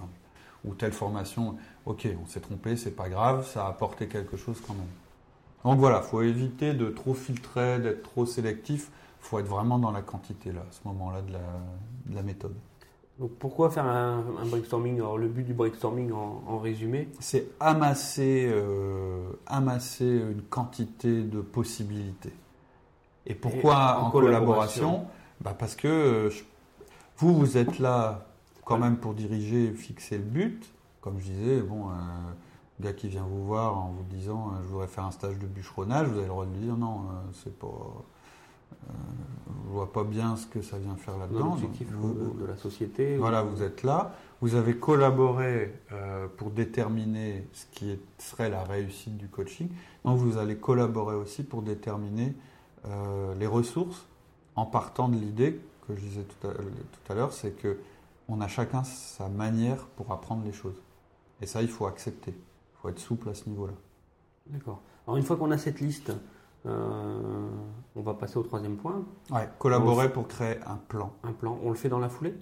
ou 0.65 0.75
telle 0.75 0.93
formation, 0.93 1.57
ok, 1.87 2.09
on 2.23 2.27
s'est 2.27 2.41
trompé, 2.41 2.77
c'est 2.77 2.91
pas 2.91 3.09
grave, 3.09 3.47
ça 3.47 3.67
a 3.67 3.69
apporté 3.71 4.07
quelque 4.07 4.37
chose 4.37 4.61
quand 4.67 4.75
même. 4.75 4.85
Donc 5.65 5.79
voilà, 5.79 6.03
il 6.05 6.09
faut 6.09 6.23
éviter 6.23 6.75
de 6.75 6.89
trop 6.91 7.15
filtrer, 7.15 7.79
d'être 7.79 8.03
trop 8.03 8.27
sélectif. 8.27 8.91
Il 9.23 9.27
faut 9.27 9.39
être 9.39 9.47
vraiment 9.47 9.79
dans 9.79 9.91
la 9.91 10.03
quantité 10.03 10.53
là, 10.53 10.61
à 10.61 10.73
ce 10.73 10.81
moment-là 10.89 11.21
de 11.23 12.15
la, 12.15 12.23
méthode. 12.23 12.55
Donc 13.19 13.33
pourquoi 13.33 13.69
faire 13.71 13.85
un, 13.85 14.23
brainstorming? 14.47 14.97
Alors 14.97 15.19
le 15.19 15.29
but 15.29 15.45
du 15.45 15.53
brainstorming 15.53 16.13
en, 16.13 16.59
résumé? 16.59 17.09
C'est 17.21 17.49
amasser, 17.61 18.51
euh, 18.51 19.33
amasser 19.47 20.07
une 20.07 20.43
quantité 20.43 21.23
de 21.23 21.43
possibilités. 21.43 22.33
Et 23.27 23.35
pourquoi 23.35 24.01
en, 24.01 24.11
collaboration, 24.11 25.07
bah 25.41 25.55
Parce 25.59 25.77
que 25.77 25.89
euh, 25.89 26.31
vous, 27.19 27.35
vous 27.35 27.59
êtes 27.59 27.79
là 27.79 28.27
quand 28.65 28.79
même 28.79 28.97
pour 28.97 29.15
diriger, 29.15 29.73
fixer 29.73 30.19
le 30.19 30.25
but. 30.25 30.73
Comme 31.01 31.19
je 31.19 31.25
disais, 31.25 31.61
bon, 31.61 31.89
euh, 31.89 31.93
gars 32.81 32.93
qui 32.93 33.09
vient 33.09 33.27
vous 33.29 33.45
voir 33.45 33.77
en 33.77 33.91
vous 33.91 34.05
disant 34.05 34.49
euh, 34.49 34.63
je 34.63 34.69
voudrais 34.69 34.87
faire 34.87 35.05
un 35.05 35.11
stage 35.11 35.39
de 35.39 35.47
bûcheronnage, 35.47 36.09
vous 36.09 36.15
avez 36.15 36.23
le 36.23 36.29
droit 36.29 36.47
de 36.47 36.53
lui 36.53 36.61
dire 36.61 36.77
non, 36.77 37.01
euh, 37.01 37.31
c'est 37.33 37.57
pas. 37.57 37.67
Euh, 37.67 38.93
je 39.67 39.73
vois 39.73 39.93
pas 39.93 40.05
bien 40.05 40.37
ce 40.37 40.47
que 40.47 40.63
ça 40.63 40.79
vient 40.79 40.97
faire 40.97 41.17
là-dedans. 41.19 41.51
L'objectif 41.51 41.89
de 41.91 42.47
la 42.47 42.57
société. 42.57 43.17
Voilà, 43.17 43.43
vous 43.43 43.63
êtes 43.63 43.83
là. 43.83 44.15
Vous 44.41 44.55
avez 44.55 44.77
collaboré 44.77 45.75
pour 46.37 46.51
déterminer 46.51 47.47
ce 47.53 47.67
qui 47.73 47.99
serait 48.19 48.49
la 48.49 48.63
réussite 48.63 49.17
du 49.17 49.29
coaching. 49.29 49.69
Donc 50.05 50.19
vous 50.19 50.39
allez 50.39 50.57
collaborer 50.57 51.15
aussi 51.15 51.43
pour 51.43 51.63
déterminer 51.63 52.35
les 52.85 53.47
ressources 53.47 54.07
en 54.57 54.67
partant 54.67 55.09
de 55.09 55.17
l'idée 55.17 55.61
que 55.87 55.95
je 55.95 56.01
disais 56.01 56.25
tout 56.25 57.13
à, 57.13 57.15
l'heure, 57.15 57.33
c'est 57.33 57.53
que 57.53 57.79
on 58.29 58.41
a 58.41 58.49
chacun 58.49 58.85
sa 58.85 59.29
manière 59.29 59.87
pour 59.97 60.13
apprendre 60.13 60.45
les 60.45 60.53
choses. 60.53 60.81
Et 61.41 61.47
ça, 61.47 61.63
il 61.63 61.69
faut 61.69 61.87
accepter 61.87 62.35
faut 62.81 62.89
être 62.89 62.99
souple 62.99 63.29
à 63.29 63.35
ce 63.35 63.49
niveau-là. 63.49 63.75
D'accord. 64.47 64.81
Alors 65.07 65.17
une 65.17 65.23
fois 65.23 65.37
qu'on 65.37 65.51
a 65.51 65.59
cette 65.59 65.81
liste, 65.81 66.13
euh, 66.67 67.49
on 67.95 68.03
va 68.03 68.15
passer 68.15 68.39
au 68.39 68.43
troisième 68.43 68.77
point. 68.77 69.05
Ouais, 69.31 69.49
collaborer 69.59 70.13
pour 70.13 70.29
créer 70.29 70.59
un 70.67 70.77
plan. 70.77 71.13
Un 71.23 71.33
plan. 71.33 71.59
On 71.63 71.71
le 71.71 71.77
fait 71.77 71.89
dans 71.89 71.99
la 71.99 72.09
foulée? 72.09 72.35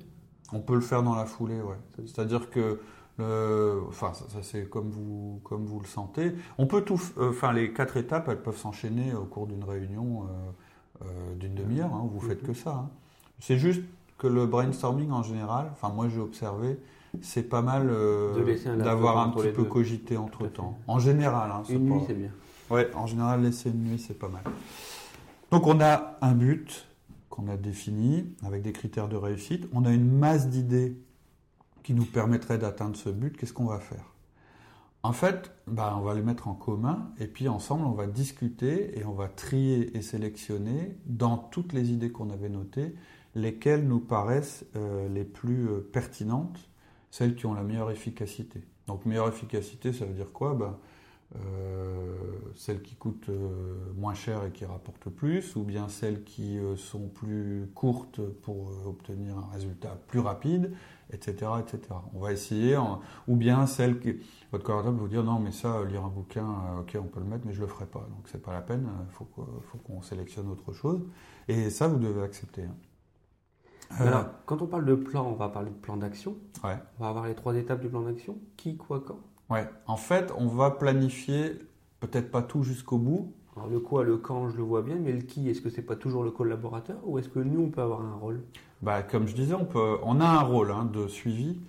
On 0.52 0.60
peut 0.60 0.74
le 0.74 0.80
faire 0.80 1.02
dans 1.02 1.14
la 1.14 1.26
foulée, 1.26 1.60
ouais. 1.60 1.76
C'est-à-dire 1.98 2.50
que, 2.50 2.80
enfin, 3.18 4.12
ça, 4.14 4.38
c'est 4.42 4.68
comme 4.68 4.90
vous, 4.90 5.40
comme 5.44 5.64
vous 5.64 5.80
le 5.80 5.86
sentez. 5.86 6.34
On 6.56 6.66
peut 6.66 6.82
tout, 6.82 7.00
euh, 7.18 7.30
enfin, 7.30 7.52
les 7.52 7.72
quatre 7.72 7.96
étapes, 7.96 8.28
elles 8.28 8.42
peuvent 8.42 8.56
s'enchaîner 8.56 9.14
au 9.14 9.24
cours 9.24 9.46
d'une 9.46 9.64
réunion 9.64 10.26
euh, 11.02 11.34
d'une 11.34 11.54
demi-heure. 11.54 11.92
Hein, 11.94 12.08
vous 12.12 12.20
faites 12.20 12.42
mhm. 12.42 12.48
que 12.48 12.54
ça. 12.54 12.70
Hein. 12.70 12.90
C'est 13.40 13.58
juste 13.58 13.82
que 14.18 14.26
le 14.26 14.46
brainstorming 14.46 15.12
en 15.12 15.22
général, 15.22 15.70
enfin, 15.72 15.90
moi 15.94 16.08
j'ai 16.08 16.20
observé, 16.20 16.78
c'est 17.22 17.48
pas 17.48 17.62
mal 17.62 17.88
euh, 17.88 18.56
d'avoir 18.76 19.18
un 19.18 19.30
petit 19.30 19.52
peu 19.52 19.64
cogité 19.64 20.16
entre 20.16 20.46
temps. 20.48 20.78
En 20.86 20.98
général. 20.98 21.50
Hein, 21.50 21.62
une 21.68 21.88
nuit, 21.88 22.00
c'est 22.06 22.14
bien. 22.14 22.30
Ouais, 22.70 22.90
en 22.94 23.06
général, 23.06 23.42
laisser 23.42 23.70
une 23.70 23.84
nuit, 23.84 23.98
c'est 23.98 24.18
pas 24.18 24.28
mal. 24.28 24.42
Donc, 25.50 25.66
on 25.66 25.80
a 25.80 26.18
un 26.20 26.32
but 26.32 26.86
qu'on 27.30 27.48
a 27.48 27.56
défini 27.56 28.26
avec 28.44 28.62
des 28.62 28.72
critères 28.72 29.08
de 29.08 29.16
réussite. 29.16 29.66
On 29.72 29.84
a 29.84 29.90
une 29.90 30.10
masse 30.10 30.48
d'idées 30.48 30.96
qui 31.88 31.94
nous 31.94 32.04
permettraient 32.04 32.58
d'atteindre 32.58 32.98
ce 32.98 33.08
but. 33.08 33.34
Qu'est-ce 33.34 33.54
qu'on 33.54 33.64
va 33.64 33.78
faire? 33.78 34.12
En 35.02 35.14
fait, 35.14 35.52
bah, 35.66 35.96
on 35.98 36.02
va 36.02 36.12
les 36.12 36.20
mettre 36.20 36.46
en 36.46 36.52
commun 36.52 37.10
et 37.18 37.26
puis 37.26 37.48
ensemble, 37.48 37.86
on 37.86 37.92
va 37.92 38.06
discuter 38.06 38.98
et 38.98 39.06
on 39.06 39.14
va 39.14 39.26
trier 39.26 39.96
et 39.96 40.02
sélectionner 40.02 40.98
dans 41.06 41.38
toutes 41.38 41.72
les 41.72 41.90
idées 41.90 42.12
qu'on 42.12 42.28
avait 42.28 42.50
notées 42.50 42.94
lesquelles 43.34 43.88
nous 43.88 44.00
paraissent 44.00 44.66
euh, 44.76 45.08
les 45.08 45.24
plus 45.24 45.66
euh, 45.66 45.80
pertinentes 45.80 46.68
celles 47.10 47.34
qui 47.34 47.46
ont 47.46 47.54
la 47.54 47.62
meilleure 47.62 47.90
efficacité. 47.90 48.60
Donc 48.86 49.06
meilleure 49.06 49.28
efficacité, 49.28 49.94
ça 49.94 50.04
veut 50.04 50.12
dire 50.12 50.30
quoi? 50.30 50.52
Ben, 50.52 50.76
Celles 52.54 52.82
qui 52.82 52.96
coûtent 52.96 53.30
moins 53.96 54.14
cher 54.14 54.44
et 54.44 54.50
qui 54.50 54.66
rapportent 54.66 55.08
plus, 55.08 55.56
ou 55.56 55.62
bien 55.62 55.88
celles 55.88 56.22
qui 56.22 56.58
sont 56.76 57.08
plus 57.08 57.70
courtes 57.74 58.20
pour 58.42 58.86
obtenir 58.86 59.38
un 59.38 59.48
résultat 59.52 59.98
plus 60.06 60.20
rapide, 60.20 60.72
etc. 61.12 61.52
etc. 61.60 61.80
On 62.14 62.20
va 62.20 62.32
essayer, 62.32 62.76
ou 63.26 63.36
bien 63.36 63.66
celles 63.66 64.00
qui... 64.00 64.16
Votre 64.52 64.64
collaborateur 64.64 64.94
peut 64.94 65.02
vous 65.02 65.08
dire 65.08 65.24
non 65.24 65.38
mais 65.38 65.52
ça, 65.52 65.84
lire 65.84 66.04
un 66.04 66.08
bouquin, 66.08 66.46
ok 66.80 66.96
on 67.00 67.06
peut 67.06 67.20
le 67.20 67.26
mettre 67.26 67.46
mais 67.46 67.52
je 67.52 67.60
ne 67.60 67.66
le 67.66 67.70
ferai 67.70 67.84
pas, 67.84 68.00
donc 68.00 68.26
c'est 68.26 68.42
pas 68.42 68.52
la 68.52 68.62
peine, 68.62 68.88
il 69.06 69.12
faut 69.12 69.26
qu'on 69.26 70.00
sélectionne 70.00 70.50
autre 70.50 70.72
chose. 70.72 71.02
Et 71.48 71.70
ça 71.70 71.86
vous 71.86 71.98
devez 71.98 72.22
accepter. 72.22 72.62
Hein. 72.62 72.74
Alors, 73.90 74.26
quand 74.46 74.62
on 74.62 74.66
parle 74.66 74.84
de 74.84 74.94
plan, 74.94 75.26
on 75.26 75.34
va 75.34 75.48
parler 75.48 75.70
de 75.70 75.76
plan 75.76 75.96
d'action. 75.96 76.36
On 76.62 76.68
va 77.02 77.08
avoir 77.08 77.26
les 77.26 77.34
trois 77.34 77.54
étapes 77.56 77.80
du 77.80 77.88
plan 77.88 78.02
d'action. 78.02 78.36
Qui, 78.56 78.76
quoi, 78.76 79.00
quand? 79.00 79.18
Ouais. 79.50 79.66
En 79.86 79.96
fait, 79.96 80.32
on 80.36 80.46
va 80.46 80.70
planifier 80.70 81.58
peut-être 82.00 82.30
pas 82.30 82.42
tout 82.42 82.62
jusqu'au 82.62 82.98
bout. 82.98 83.32
Alors, 83.56 83.68
le 83.68 83.80
quoi, 83.80 84.04
le 84.04 84.18
quand, 84.18 84.50
je 84.50 84.56
le 84.56 84.62
vois 84.62 84.82
bien, 84.82 84.96
mais 84.96 85.12
le 85.12 85.22
qui, 85.22 85.48
est-ce 85.48 85.60
que 85.60 85.70
c'est 85.70 85.82
pas 85.82 85.96
toujours 85.96 86.22
le 86.22 86.30
collaborateur 86.30 86.98
ou 87.04 87.18
est-ce 87.18 87.28
que 87.28 87.38
nous, 87.38 87.62
on 87.62 87.70
peut 87.70 87.80
avoir 87.80 88.02
un 88.02 88.14
rôle? 88.14 88.42
Bah, 88.82 89.02
Comme 89.02 89.26
je 89.26 89.34
disais, 89.34 89.54
on, 89.54 89.64
peut, 89.64 89.98
on 90.02 90.20
a 90.20 90.26
un 90.26 90.42
rôle 90.42 90.70
hein, 90.70 90.88
de 90.92 91.08
suivi. 91.08 91.60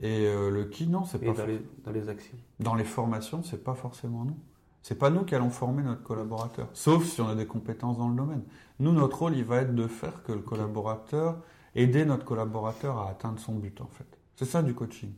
Et 0.00 0.26
euh, 0.26 0.50
le 0.50 0.64
qui, 0.64 0.86
non, 0.86 1.04
c'est 1.04 1.18
pas. 1.18 1.32
Dans 1.32 1.46
les, 1.46 1.62
dans 1.84 1.92
les 1.92 2.08
actions 2.08 2.36
Dans 2.60 2.74
les 2.74 2.84
formations, 2.84 3.42
c'est 3.42 3.64
pas 3.64 3.74
forcément 3.74 4.24
nous. 4.24 4.36
C'est 4.82 4.98
pas 4.98 5.10
nous 5.10 5.24
qui 5.24 5.34
allons 5.34 5.50
former 5.50 5.82
notre 5.82 6.04
collaborateur, 6.04 6.68
sauf 6.72 7.04
si 7.06 7.20
on 7.20 7.28
a 7.28 7.34
des 7.34 7.46
compétences 7.46 7.98
dans 7.98 8.08
le 8.08 8.14
domaine. 8.14 8.42
Nous, 8.78 8.92
notre 8.92 9.18
rôle, 9.18 9.36
il 9.36 9.42
va 9.42 9.62
être 9.62 9.74
de 9.74 9.88
faire 9.88 10.22
que 10.22 10.30
le 10.32 10.38
collaborateur 10.38 11.38
aider 11.76 12.04
notre 12.04 12.24
collaborateur 12.24 12.98
à 12.98 13.10
atteindre 13.10 13.38
son 13.38 13.54
but 13.54 13.80
en 13.80 13.88
fait. 13.88 14.06
C'est 14.34 14.44
ça 14.44 14.62
du 14.62 14.74
coaching. 14.74 15.12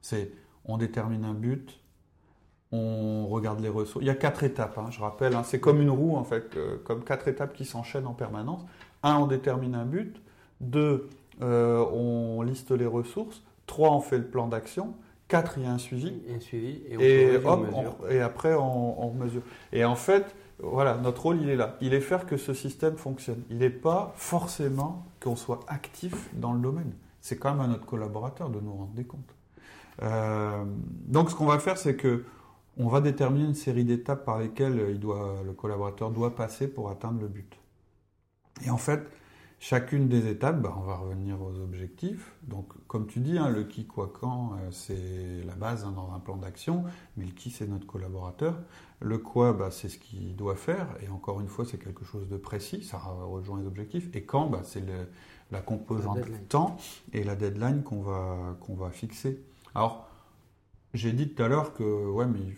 C'est 0.00 0.32
on 0.64 0.76
détermine 0.78 1.24
un 1.24 1.34
but, 1.34 1.80
on 2.72 3.26
regarde 3.28 3.60
les 3.60 3.68
ressources. 3.68 4.04
Il 4.04 4.06
y 4.06 4.10
a 4.10 4.14
quatre 4.14 4.42
étapes, 4.42 4.76
hein, 4.78 4.88
je 4.90 5.00
rappelle. 5.00 5.34
Hein. 5.34 5.42
c'est 5.42 5.60
comme 5.60 5.80
une 5.80 5.90
roue 5.90 6.16
en 6.16 6.24
fait, 6.24 6.56
euh, 6.56 6.78
comme 6.84 7.04
quatre 7.04 7.28
étapes 7.28 7.54
qui 7.54 7.64
s'enchaînent 7.64 8.06
en 8.06 8.14
permanence. 8.14 8.62
Un, 9.02 9.16
on 9.16 9.26
détermine 9.26 9.74
un 9.74 9.84
but. 9.84 10.20
Deux, 10.60 11.08
euh, 11.42 11.84
on 11.92 12.42
liste 12.42 12.70
les 12.70 12.86
ressources. 12.86 13.42
Trois, 13.66 13.90
on 13.90 14.00
fait 14.00 14.18
le 14.18 14.26
plan 14.26 14.48
d'action. 14.48 14.94
Quatre, 15.28 15.58
il 15.58 15.64
y 15.64 15.66
a 15.66 15.70
un 15.70 15.78
suivi. 15.78 16.22
Et 16.26 16.34
un 16.34 16.40
suivi. 16.40 16.82
Et, 16.88 17.34
et, 17.34 17.36
hop, 17.36 17.66
et 18.10 18.20
après, 18.20 18.54
on, 18.54 19.02
on, 19.02 19.12
mesure. 19.12 19.42
Et 19.72 19.84
en 19.84 19.94
fait, 19.94 20.34
voilà, 20.58 20.96
notre 20.96 21.22
rôle, 21.22 21.40
il 21.42 21.50
est 21.50 21.56
là. 21.56 21.76
Il 21.80 21.92
est 21.94 22.00
faire 22.00 22.26
que 22.26 22.36
ce 22.36 22.54
système 22.54 22.96
fonctionne. 22.96 23.42
Il 23.50 23.58
n'est 23.58 23.70
pas 23.70 24.12
forcément 24.16 25.06
qu'on 25.20 25.36
soit 25.36 25.60
actif 25.68 26.30
dans 26.34 26.52
le 26.52 26.60
domaine. 26.60 26.92
C'est 27.20 27.36
quand 27.36 27.52
même 27.52 27.60
à 27.60 27.66
notre 27.66 27.84
collaborateur 27.84 28.48
de 28.48 28.58
nous 28.60 28.72
rendre 28.72 28.94
des 28.94 29.04
comptes. 29.04 29.34
Euh, 30.02 30.64
donc, 31.06 31.30
ce 31.30 31.34
qu'on 31.34 31.46
va 31.46 31.58
faire, 31.58 31.76
c'est 31.76 31.96
que 31.96 32.24
on 32.78 32.88
va 32.88 33.00
déterminer 33.00 33.44
une 33.44 33.54
série 33.54 33.84
d'étapes 33.84 34.24
par 34.24 34.38
lesquelles 34.38 34.86
il 34.90 35.00
doit, 35.00 35.42
le 35.44 35.52
collaborateur 35.52 36.10
doit 36.10 36.36
passer 36.36 36.68
pour 36.68 36.90
atteindre 36.90 37.20
le 37.20 37.26
but. 37.26 37.58
Et 38.64 38.70
en 38.70 38.76
fait, 38.76 39.02
chacune 39.60 40.08
des 40.08 40.28
étapes, 40.28 40.60
bah, 40.60 40.74
on 40.76 40.82
va 40.82 40.96
revenir 40.96 41.40
aux 41.42 41.58
objectifs. 41.60 42.32
Donc, 42.42 42.72
comme 42.86 43.06
tu 43.06 43.20
dis, 43.20 43.38
hein, 43.38 43.48
le 43.48 43.64
qui, 43.64 43.86
quoi, 43.86 44.12
quand, 44.12 44.52
euh, 44.54 44.70
c'est 44.70 45.44
la 45.46 45.54
base 45.54 45.84
hein, 45.84 45.92
dans 45.94 46.12
un 46.12 46.20
plan 46.20 46.36
d'action, 46.36 46.84
mais 47.16 47.24
le 47.24 47.32
qui, 47.32 47.50
c'est 47.50 47.66
notre 47.66 47.86
collaborateur. 47.86 48.58
Le 49.00 49.18
quoi, 49.18 49.52
bah, 49.52 49.70
c'est 49.70 49.88
ce 49.88 49.98
qu'il 49.98 50.36
doit 50.36 50.56
faire, 50.56 50.88
et 51.02 51.08
encore 51.08 51.40
une 51.40 51.48
fois, 51.48 51.64
c'est 51.64 51.78
quelque 51.78 52.04
chose 52.04 52.28
de 52.28 52.36
précis, 52.36 52.82
ça 52.82 52.98
rejoint 52.98 53.60
les 53.60 53.66
objectifs. 53.66 54.08
Et 54.14 54.22
quand, 54.24 54.48
bah, 54.48 54.62
c'est 54.64 54.82
la 55.50 55.60
composante 55.60 56.20
temps 56.48 56.76
et 57.12 57.24
la 57.24 57.36
deadline 57.36 57.82
qu'on 57.82 58.02
va, 58.02 58.56
qu'on 58.60 58.74
va 58.74 58.90
fixer. 58.90 59.42
Alors, 59.74 60.08
j'ai 60.94 61.12
dit 61.12 61.28
tout 61.28 61.42
à 61.42 61.48
l'heure 61.48 61.74
que, 61.74 62.06
ouais, 62.10 62.26
mais 62.26 62.54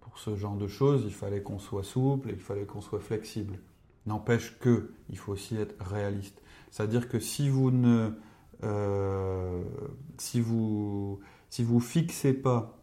pour 0.00 0.18
ce 0.18 0.36
genre 0.36 0.56
de 0.56 0.68
choses, 0.68 1.04
il 1.06 1.12
fallait 1.12 1.42
qu'on 1.42 1.58
soit 1.58 1.84
souple 1.84 2.30
et 2.30 2.34
il 2.34 2.40
fallait 2.40 2.66
qu'on 2.66 2.80
soit 2.80 3.00
flexible. 3.00 3.58
N'empêche 4.06 4.58
que, 4.58 4.92
il 5.10 5.18
faut 5.18 5.32
aussi 5.32 5.56
être 5.56 5.74
réaliste. 5.80 6.40
C'est-à-dire 6.70 7.08
que 7.08 7.20
si 7.20 7.48
vous 7.48 7.70
ne, 7.70 8.10
euh, 8.64 9.62
si 10.18 10.40
vous, 10.40 11.20
si 11.50 11.62
vous 11.62 11.80
fixez 11.80 12.32
pas 12.32 12.78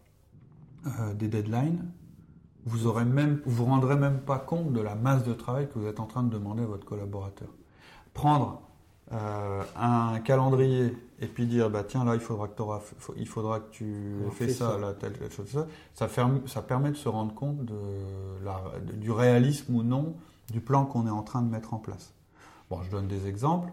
euh, 0.86 1.14
des 1.14 1.28
deadlines, 1.28 1.92
vous 2.66 2.88
aurez 2.88 3.06
même, 3.06 3.42
vous 3.46 3.66
rendrez 3.66 3.96
même 3.96 4.20
pas 4.20 4.38
compte 4.38 4.74
de 4.74 4.82
la 4.82 4.96
masse 4.96 5.24
de 5.24 5.34
travail 5.34 5.68
que 5.68 5.80
vous 5.80 5.88
êtes 5.88 6.00
en 6.00 6.06
train 6.06 6.24
de 6.24 6.30
demander 6.30 6.64
à 6.64 6.66
votre 6.66 6.86
collaborateur. 6.86 7.50
Prendre 8.14 8.62
euh, 9.12 9.64
un 9.76 10.20
calendrier 10.20 10.96
et 11.20 11.26
puis 11.26 11.48
dire 11.48 11.72
bah 11.72 11.84
tiens 11.84 12.06
là 12.06 12.14
il 12.14 12.22
faudra 12.22 12.48
que, 12.48 12.62
il 13.18 13.28
faudra 13.28 13.60
que 13.60 13.72
tu 13.72 13.86
aies 14.28 14.30
fait 14.30 14.50
ça, 14.50 14.78
Là, 14.78 14.94
telle, 14.94 15.16
chose, 15.32 15.48
ça, 15.48 15.68
ça, 15.96 16.08
ça, 16.46 16.62
permet 16.62 16.92
de 16.92 16.96
se 16.96 17.10
rendre 17.10 17.34
compte 17.34 17.66
de 17.66 17.74
la, 18.46 18.62
du 18.94 19.10
réalisme 19.10 19.74
ou 19.74 19.82
non 19.82 20.16
du 20.52 20.62
plan 20.62 20.86
qu'on 20.86 21.08
est 21.08 21.12
en 21.12 21.24
train 21.24 21.42
de 21.42 21.50
mettre 21.50 21.74
en 21.74 21.78
place. 21.78 22.14
Bon, 22.70 22.82
je 22.84 22.92
donne 22.92 23.08
des 23.08 23.28
exemples. 23.28 23.72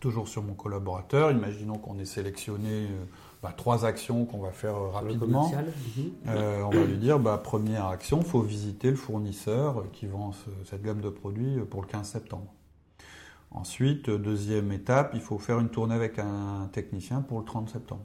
Toujours 0.00 0.28
sur 0.28 0.42
mon 0.42 0.54
collaborateur, 0.54 1.30
imaginons 1.30 1.76
qu'on 1.76 1.98
ait 1.98 2.06
sélectionné 2.06 2.86
euh, 2.86 3.04
bah, 3.42 3.52
trois 3.54 3.84
actions 3.84 4.24
qu'on 4.24 4.40
va 4.40 4.50
faire 4.50 4.74
euh, 4.74 4.88
rapidement. 4.88 5.50
Mhm. 5.50 6.12
Euh, 6.28 6.62
on 6.62 6.70
va 6.70 6.84
lui 6.84 6.96
dire, 6.96 7.18
bah, 7.18 7.36
première 7.36 7.86
action, 7.86 8.20
il 8.20 8.26
faut 8.26 8.40
visiter 8.40 8.90
le 8.90 8.96
fournisseur 8.96 9.84
qui 9.92 10.06
vend 10.06 10.32
cette 10.64 10.82
gamme 10.82 11.02
de 11.02 11.10
produits 11.10 11.58
pour 11.68 11.82
le 11.82 11.86
15 11.86 12.08
septembre. 12.08 12.52
Ensuite, 13.50 14.08
deuxième 14.08 14.72
étape, 14.72 15.10
il 15.14 15.20
faut 15.20 15.38
faire 15.38 15.58
une 15.60 15.68
tournée 15.68 15.94
avec 15.94 16.18
un 16.18 16.68
technicien 16.72 17.20
pour 17.20 17.40
le 17.40 17.44
30 17.44 17.68
septembre. 17.68 18.04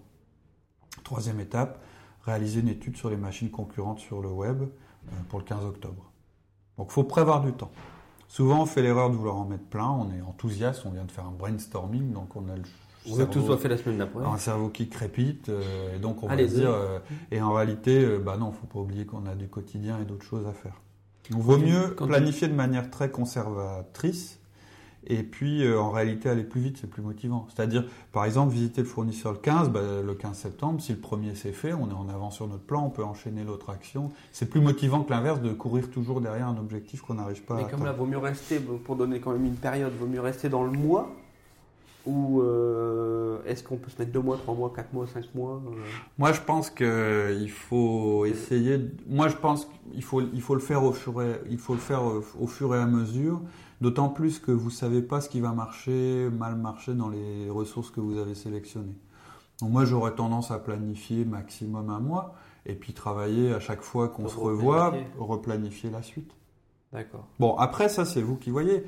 Troisième 1.04 1.39
étape, 1.39 1.82
réaliser 2.24 2.60
une 2.60 2.67
étude 2.67 2.98
sur 2.98 3.10
les 3.10 3.17
machines 3.17 3.52
concurrentes 3.52 4.00
sur 4.00 4.21
le 4.21 4.30
web 4.30 4.63
pour 5.30 5.39
le 5.39 5.45
15 5.45 5.63
octobre. 5.63 6.12
Donc 6.78 6.88
il 6.90 6.94
faut 6.94 7.04
prévoir 7.04 7.42
du 7.42 7.54
temps. 7.54 7.72
Souvent, 8.28 8.64
on 8.64 8.66
fait 8.66 8.82
l'erreur 8.82 9.10
de 9.10 9.16
vouloir 9.16 9.38
en 9.38 9.46
mettre 9.46 9.66
plein. 9.66 9.90
On 9.90 10.12
est 10.12 10.22
enthousiaste, 10.22 10.84
on 10.86 10.92
vient 10.92 11.06
de 11.06 11.12
faire 11.12 11.26
un 11.26 11.32
brainstorming, 11.32 12.12
donc 12.12 12.36
on 12.36 12.50
a 12.50 12.56
le 12.56 12.64
on 13.08 13.16
veut 13.16 13.26
que 13.26 13.34
tout 13.34 13.46
soit 13.46 13.58
fait 13.58 13.68
la 13.68 13.78
semaine 13.78 14.00
d'après. 14.00 14.26
Un 14.26 14.38
cerveau 14.38 14.70
qui 14.70 14.90
crépite, 14.90 15.50
euh, 15.50 15.96
et 15.96 16.00
donc 16.00 16.24
on 16.24 16.28
va 16.28 16.36
dire. 16.36 16.72
Euh, 16.72 17.00
et 17.32 17.42
en 17.42 17.54
réalité, 17.54 18.04
euh, 18.04 18.20
bah 18.20 18.38
non, 18.38 18.52
faut 18.52 18.68
pas 18.68 18.80
oublier 18.80 19.06
qu'on 19.06 19.26
a 19.26 19.36
du 19.36 19.48
quotidien 19.48 20.00
et 20.02 20.06
d'autres 20.06 20.26
choses 20.26 20.48
à 20.48 20.54
faire. 20.54 20.82
Il 21.30 21.38
vaut 21.38 21.58
mieux 21.58 21.96
planifier 21.96 22.48
de 22.48 22.54
manière 22.54 22.90
très 22.90 23.10
conservatrice 23.10 24.40
et 25.08 25.24
puis, 25.24 25.63
euh, 25.63 25.80
en 25.80 25.91
réalité, 25.91 26.30
aller 26.30 26.44
plus 26.44 26.62
vite, 26.62 26.78
c'est 26.80 26.89
plus 26.89 27.02
motivant. 27.02 27.48
C'est-à-dire, 27.54 27.86
par 28.12 28.26
exemple, 28.26 28.54
visiter 28.54 28.82
le 28.82 28.88
fournisseur 28.88 29.32
le 29.32 29.38
15, 29.38 29.70
bah, 29.70 29.82
le 30.06 30.13
15 30.13 30.38
septembre, 30.38 30.82
si 30.82 30.94
le 30.94 31.00
premier 31.00 31.36
s'est 31.36 31.52
fait, 31.52 31.74
on 31.74 31.89
est 31.89 31.94
en 31.94 32.10
avant 32.10 32.32
sur 32.32 32.48
notre 32.48 32.63
plan, 32.63 32.86
on 32.86 32.89
peut 32.89 33.04
enchaîner 33.04 33.44
l'autre 33.44 33.70
action. 33.70 34.12
C'est 34.32 34.50
plus 34.50 34.62
motivant 34.62 35.04
que 35.04 35.12
l'inverse 35.12 35.41
de 35.41 35.54
courir 35.54 35.89
toujours 35.89 36.22
derrière 36.22 36.48
un 36.48 36.58
objectif 36.58 37.02
qu'on 37.02 37.15
n'arrive 37.15 37.44
pas 37.44 37.56
à 37.56 37.63
Mais 37.63 37.70
comme 37.70 37.86
là, 37.86 37.91
vaut 37.91 38.06
mieux 38.06 38.18
rester, 38.18 38.60
pour 38.60 38.96
donner 38.96 39.20
quand 39.20 39.32
même 39.32 39.46
une 39.46 39.56
période, 39.56 39.94
vaut 40.00 40.08
mieux 40.08 40.22
rester 40.22 40.50
dans 40.50 40.63
le 40.63 40.72
mois 40.72 41.10
ou 42.06 42.41
euh, 42.41 43.39
est-ce 43.48 43.63
qu'on 43.63 43.78
peut 43.78 43.89
se 43.89 43.98
mettre 43.98 44.12
deux 44.12 44.22
mois, 44.22 44.38
trois 44.38 44.54
mois, 44.54 44.72
quatre 44.76 44.94
mois, 44.94 45.08
cinq 45.08 45.26
mois 45.34 45.62
euh? 45.65 45.72
Moi, 46.18 46.32
je 46.34 46.41
pense 46.41 46.70
qu'il 46.70 47.50
faut 47.50 48.26
essayer. 48.26 48.80
Moi, 49.08 49.28
je 49.28 49.36
pense 49.36 49.68
qu'il 49.91 50.04
faut, 50.04 50.22
il 50.22 50.41
faut 50.41 50.54
le 50.54 50.62
faire 50.62 50.84
au 50.84 50.91
fur 50.91 51.22
et, 51.22 51.41
il 51.50 51.58
faut 51.58 51.74
le 51.74 51.80
faire 51.80 52.04
au 52.04 52.48
fur 52.48 52.76
et 52.76 52.78
à 52.78 52.86
mesure. 52.86 53.41
D'autant 53.82 54.10
plus 54.10 54.40
que 54.40 54.52
vous 54.52 54.70
ne 54.70 54.74
savez 54.74 55.02
pas 55.02 55.22
ce 55.22 55.30
qui 55.30 55.42
va 55.42 55.52
marcher, 55.52 56.30
mal 56.32 56.56
marcher 56.56 56.94
dans 56.94 57.10
les 57.10 57.50
ressources 57.50 57.92
que 57.92 58.00
vous 58.00 58.18
avez 58.18 58.36
sélectionnées. 58.36 58.98
Donc 59.62 59.72
moi, 59.72 59.86
j'aurais 59.86 60.16
tendance 60.16 60.52
à 60.52 60.60
planifier 60.60 61.26
maximum 61.26 61.90
un 61.90 62.00
mois 62.00 62.36
et 62.66 62.74
puis 62.74 62.94
travailler 62.94 63.54
à 63.54 63.60
chaque 63.60 63.82
fois 63.82 64.10
qu'on 64.10 64.28
se 64.28 64.38
revoit, 64.38 64.94
replanifier 65.18 65.90
la 65.90 66.02
suite. 66.02 66.32
D'accord. 66.92 67.28
Bon, 67.40 67.56
après, 67.58 67.90
ça, 67.90 68.06
c'est 68.06 68.22
vous 68.22 68.38
qui 68.38 68.50
voyez. 68.50 68.84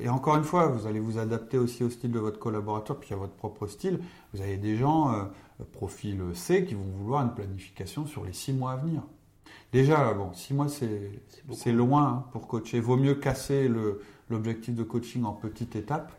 Et 0.00 0.08
encore 0.08 0.36
une 0.36 0.44
fois, 0.44 0.68
vous 0.68 0.86
allez 0.86 1.00
vous 1.00 1.18
adapter 1.18 1.58
aussi 1.58 1.82
au 1.82 1.90
style 1.90 2.12
de 2.12 2.20
votre 2.20 2.38
collaborateur, 2.38 2.98
puis 2.98 3.12
à 3.14 3.16
votre 3.16 3.34
propre 3.34 3.66
style. 3.66 4.00
Vous 4.32 4.40
avez 4.40 4.58
des 4.58 4.76
gens, 4.76 5.12
euh, 5.12 5.24
profil 5.72 6.22
C, 6.34 6.64
qui 6.64 6.74
vont 6.74 6.84
vouloir 6.84 7.22
une 7.22 7.34
planification 7.34 8.06
sur 8.06 8.24
les 8.24 8.32
six 8.32 8.52
mois 8.52 8.72
à 8.72 8.76
venir. 8.76 9.02
Déjà, 9.72 10.14
bon, 10.14 10.32
six 10.32 10.54
mois, 10.54 10.68
c'est 10.68 11.72
loin 11.72 12.04
hein, 12.04 12.24
pour 12.32 12.46
coacher. 12.46 12.80
Vaut 12.80 12.96
mieux 12.96 13.14
casser 13.14 13.70
l'objectif 14.30 14.74
de 14.74 14.82
coaching 14.82 15.24
en 15.24 15.32
petites 15.32 15.76
étapes 15.76 16.12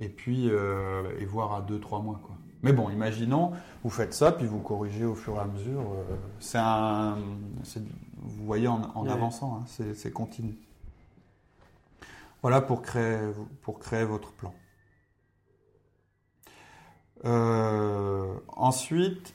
et 0.00 0.08
puis 0.08 0.48
euh, 0.50 1.18
et 1.18 1.24
voir 1.24 1.54
à 1.54 1.60
deux, 1.60 1.78
trois 1.78 2.00
mois. 2.00 2.20
Quoi. 2.22 2.34
Mais 2.62 2.72
bon, 2.72 2.90
imaginons, 2.90 3.52
vous 3.84 3.90
faites 3.90 4.14
ça, 4.14 4.32
puis 4.32 4.46
vous 4.46 4.60
corrigez 4.60 5.04
au 5.04 5.14
fur 5.14 5.36
et 5.36 5.40
à 5.40 5.44
mesure. 5.44 5.80
Euh, 5.80 6.16
c'est 6.40 6.58
un. 6.58 7.18
Vous 8.22 8.44
voyez 8.44 8.68
en, 8.68 9.06
avançant, 9.06 9.62
hein, 9.62 9.84
c'est 9.94 10.12
continu. 10.12 10.58
Voilà 12.42 12.60
pour 12.60 12.82
créer, 12.82 13.18
pour 13.62 13.78
créer 13.78 14.04
votre 14.04 14.32
plan. 14.32 14.52
Euh, 17.24 18.34
ensuite, 18.48 19.34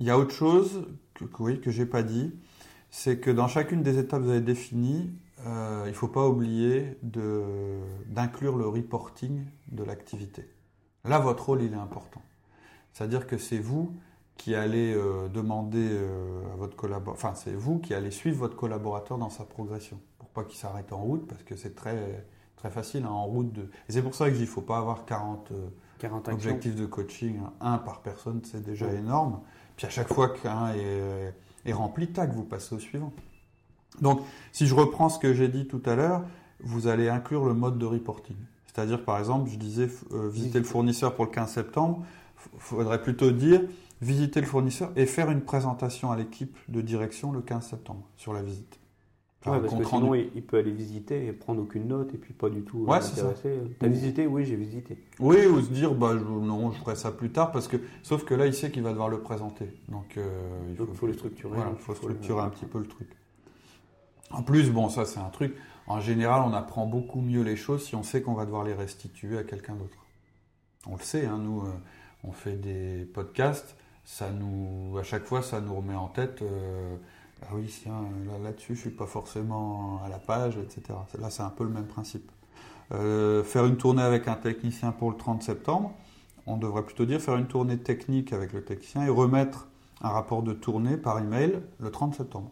il 0.00 0.06
y 0.06 0.10
a 0.10 0.18
autre 0.18 0.34
chose 0.34 0.86
que, 1.14 1.24
oui, 1.40 1.60
que 1.60 1.70
j'ai 1.70 1.86
pas 1.86 2.02
dit, 2.02 2.32
c'est 2.90 3.18
que 3.18 3.30
dans 3.30 3.48
chacune 3.48 3.82
des 3.82 3.98
étapes 3.98 4.20
que 4.20 4.24
vous 4.26 4.30
avez 4.30 4.40
définies, 4.40 5.10
euh, 5.46 5.82
il 5.86 5.90
ne 5.90 5.94
faut 5.94 6.08
pas 6.08 6.26
oublier 6.26 6.98
d'inclure 7.02 8.56
le 8.56 8.66
reporting 8.66 9.44
de 9.68 9.84
l'activité. 9.84 10.48
Là, 11.04 11.18
votre 11.18 11.46
rôle, 11.46 11.62
il 11.62 11.72
est 11.72 11.76
important. 11.76 12.22
C'est-à-dire 12.92 13.26
que 13.26 13.38
c'est 13.38 13.58
vous 13.58 13.94
qui 14.36 14.54
allez 14.54 14.94
euh, 14.94 15.28
demander 15.28 15.88
euh, 15.90 16.52
à 16.52 16.56
votre 16.56 16.76
collaborateur, 16.76 17.14
enfin, 17.14 17.34
c'est 17.34 17.54
vous 17.54 17.78
qui 17.78 17.92
allez 17.92 18.12
suivre 18.12 18.38
votre 18.38 18.56
collaborateur 18.56 19.18
dans 19.18 19.30
sa 19.30 19.44
progression, 19.44 20.00
pour 20.18 20.28
pas 20.28 20.44
qu'il 20.44 20.58
s'arrête 20.58 20.92
en 20.92 21.02
route, 21.02 21.26
parce 21.26 21.42
que 21.42 21.56
c'est 21.56 21.74
très, 21.74 22.24
très 22.56 22.70
facile 22.70 23.04
hein, 23.04 23.10
en 23.10 23.26
route 23.26 23.52
de. 23.52 23.62
Et 23.88 23.92
c'est 23.92 24.02
pour 24.02 24.14
ça 24.14 24.26
que 24.26 24.32
je 24.32 24.36
dis, 24.36 24.44
il 24.44 24.48
ne 24.48 24.52
faut 24.52 24.60
pas 24.60 24.78
avoir 24.78 25.06
40, 25.06 25.52
40 25.98 26.28
objectifs 26.28 26.76
de 26.76 26.86
coaching, 26.86 27.40
un 27.60 27.78
par 27.78 28.00
personne, 28.00 28.40
c'est 28.44 28.62
déjà 28.62 28.92
énorme. 28.92 29.40
Puis 29.78 29.86
à 29.86 29.90
chaque 29.90 30.12
fois 30.12 30.30
qu'un 30.30 30.72
est, 31.64 31.72
rempli, 31.72 32.08
tac, 32.08 32.32
vous 32.32 32.42
passez 32.42 32.74
au 32.74 32.80
suivant. 32.80 33.12
Donc, 34.00 34.22
si 34.52 34.66
je 34.66 34.74
reprends 34.74 35.08
ce 35.08 35.20
que 35.20 35.32
j'ai 35.32 35.46
dit 35.46 35.68
tout 35.68 35.80
à 35.86 35.94
l'heure, 35.94 36.24
vous 36.58 36.88
allez 36.88 37.08
inclure 37.08 37.44
le 37.44 37.54
mode 37.54 37.78
de 37.78 37.86
reporting. 37.86 38.36
C'est-à-dire, 38.66 39.04
par 39.04 39.20
exemple, 39.20 39.48
je 39.48 39.56
disais 39.56 39.88
euh, 40.12 40.28
visiter 40.28 40.58
le 40.58 40.64
fournisseur 40.64 41.14
pour 41.14 41.26
le 41.26 41.30
15 41.30 41.52
septembre. 41.52 42.04
Il 42.54 42.60
faudrait 42.60 43.00
plutôt 43.00 43.30
dire 43.30 43.62
visiter 44.02 44.40
le 44.40 44.46
fournisseur 44.46 44.90
et 44.96 45.06
faire 45.06 45.30
une 45.30 45.42
présentation 45.42 46.10
à 46.10 46.16
l'équipe 46.16 46.56
de 46.68 46.80
direction 46.80 47.30
le 47.30 47.40
15 47.40 47.68
septembre 47.68 48.02
sur 48.16 48.32
la 48.32 48.42
visite 48.42 48.80
parce 49.42 49.74
que 49.74 49.84
sinon, 49.84 50.14
il, 50.14 50.42
peut 50.42 50.58
aller 50.58 50.72
visiter 50.72 51.26
et 51.26 51.32
prendre 51.32 51.62
aucune 51.62 51.86
note 51.86 52.12
et 52.12 52.18
puis 52.18 52.34
pas 52.34 52.50
du 52.50 52.62
tout 52.62 52.78
ouais, 52.78 52.96
intéressé. 52.96 53.60
T'as 53.78 53.86
visité? 53.86 54.26
Oui, 54.26 54.44
j'ai 54.44 54.56
visité. 54.56 54.98
Oui, 55.20 55.46
ou 55.46 55.60
se 55.60 55.70
dire, 55.70 55.94
bah, 55.94 56.14
non, 56.14 56.72
je 56.72 56.78
ferai 56.78 56.96
ça 56.96 57.12
plus 57.12 57.30
tard, 57.30 57.52
parce 57.52 57.68
que, 57.68 57.76
sauf 58.02 58.24
que 58.24 58.34
là, 58.34 58.46
il 58.46 58.54
sait 58.54 58.70
qu'il 58.70 58.82
va 58.82 58.90
devoir 58.90 59.08
le 59.08 59.20
présenter. 59.20 59.68
Donc, 59.88 60.16
euh, 60.16 60.28
il 60.68 60.76
faut, 60.76 61.06
le 61.06 61.12
structurer. 61.12 61.54
Voilà, 61.54 61.70
il 61.72 61.78
faut, 61.78 61.94
structurer 61.94 62.40
un 62.40 62.50
petit 62.50 62.66
peu 62.66 62.78
le 62.78 62.86
truc. 62.86 63.08
En 64.30 64.42
plus, 64.42 64.70
bon, 64.70 64.88
ça, 64.88 65.04
c'est 65.04 65.20
un 65.20 65.30
truc. 65.30 65.54
En 65.86 66.00
général, 66.00 66.42
on 66.44 66.52
apprend 66.52 66.86
beaucoup 66.86 67.20
mieux 67.20 67.42
les 67.42 67.56
choses 67.56 67.84
si 67.84 67.94
on 67.94 68.02
sait 68.02 68.20
qu'on 68.20 68.34
va 68.34 68.44
devoir 68.44 68.64
les 68.64 68.74
restituer 68.74 69.38
à 69.38 69.44
quelqu'un 69.44 69.74
d'autre. 69.74 70.04
On 70.86 70.96
le 70.96 71.02
sait, 71.02 71.26
hein, 71.26 71.38
nous, 71.38 71.62
euh, 71.62 71.72
on 72.24 72.32
fait 72.32 72.56
des 72.56 73.04
podcasts, 73.04 73.76
ça 74.04 74.30
nous, 74.30 74.98
à 74.98 75.02
chaque 75.02 75.24
fois, 75.24 75.42
ça 75.42 75.60
nous 75.60 75.74
remet 75.74 75.94
en 75.94 76.08
tête. 76.08 76.42
Euh, 76.42 76.96
ah 77.42 77.54
oui, 77.54 77.72
là-dessus, 78.42 78.74
je 78.74 78.80
suis 78.80 78.90
pas 78.90 79.06
forcément 79.06 80.00
à 80.04 80.08
la 80.08 80.18
page, 80.18 80.58
etc. 80.58 80.98
Là, 81.20 81.30
c'est 81.30 81.42
un 81.42 81.50
peu 81.50 81.64
le 81.64 81.70
même 81.70 81.86
principe. 81.86 82.30
Euh, 82.92 83.44
faire 83.44 83.66
une 83.66 83.76
tournée 83.76 84.02
avec 84.02 84.28
un 84.28 84.34
technicien 84.34 84.92
pour 84.92 85.10
le 85.10 85.16
30 85.16 85.42
septembre, 85.42 85.92
on 86.46 86.56
devrait 86.56 86.84
plutôt 86.84 87.04
dire 87.04 87.20
faire 87.20 87.36
une 87.36 87.46
tournée 87.46 87.78
technique 87.78 88.32
avec 88.32 88.52
le 88.52 88.64
technicien 88.64 89.04
et 89.04 89.10
remettre 89.10 89.68
un 90.00 90.08
rapport 90.08 90.42
de 90.42 90.52
tournée 90.52 90.96
par 90.96 91.18
email 91.18 91.60
le 91.80 91.90
30 91.90 92.14
septembre. 92.14 92.50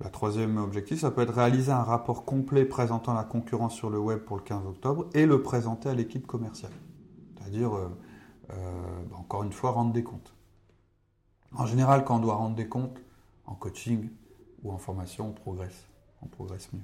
La 0.00 0.10
troisième 0.10 0.56
objectif, 0.58 1.00
ça 1.00 1.10
peut 1.10 1.22
être 1.22 1.34
réaliser 1.34 1.70
un 1.70 1.82
rapport 1.82 2.24
complet 2.24 2.64
présentant 2.64 3.14
la 3.14 3.22
concurrence 3.22 3.74
sur 3.74 3.90
le 3.90 3.98
web 3.98 4.20
pour 4.20 4.36
le 4.36 4.42
15 4.42 4.66
octobre 4.66 5.06
et 5.14 5.24
le 5.24 5.42
présenter 5.42 5.88
à 5.88 5.94
l'équipe 5.94 6.26
commerciale. 6.26 6.72
C'est-à-dire, 7.36 7.74
euh, 7.74 7.88
euh, 8.50 8.82
bah, 9.10 9.16
encore 9.18 9.44
une 9.44 9.52
fois, 9.52 9.70
rendre 9.70 9.92
des 9.92 10.02
comptes. 10.02 10.34
En 11.56 11.66
général, 11.66 12.04
quand 12.04 12.16
on 12.16 12.20
doit 12.20 12.34
rendre 12.34 12.56
des 12.56 12.68
comptes, 12.68 13.00
en 13.46 13.54
coaching 13.54 14.08
ou 14.62 14.72
en 14.72 14.78
formation, 14.78 15.28
on 15.28 15.32
progresse. 15.32 15.86
On 16.22 16.26
progresse 16.26 16.72
mieux. 16.72 16.80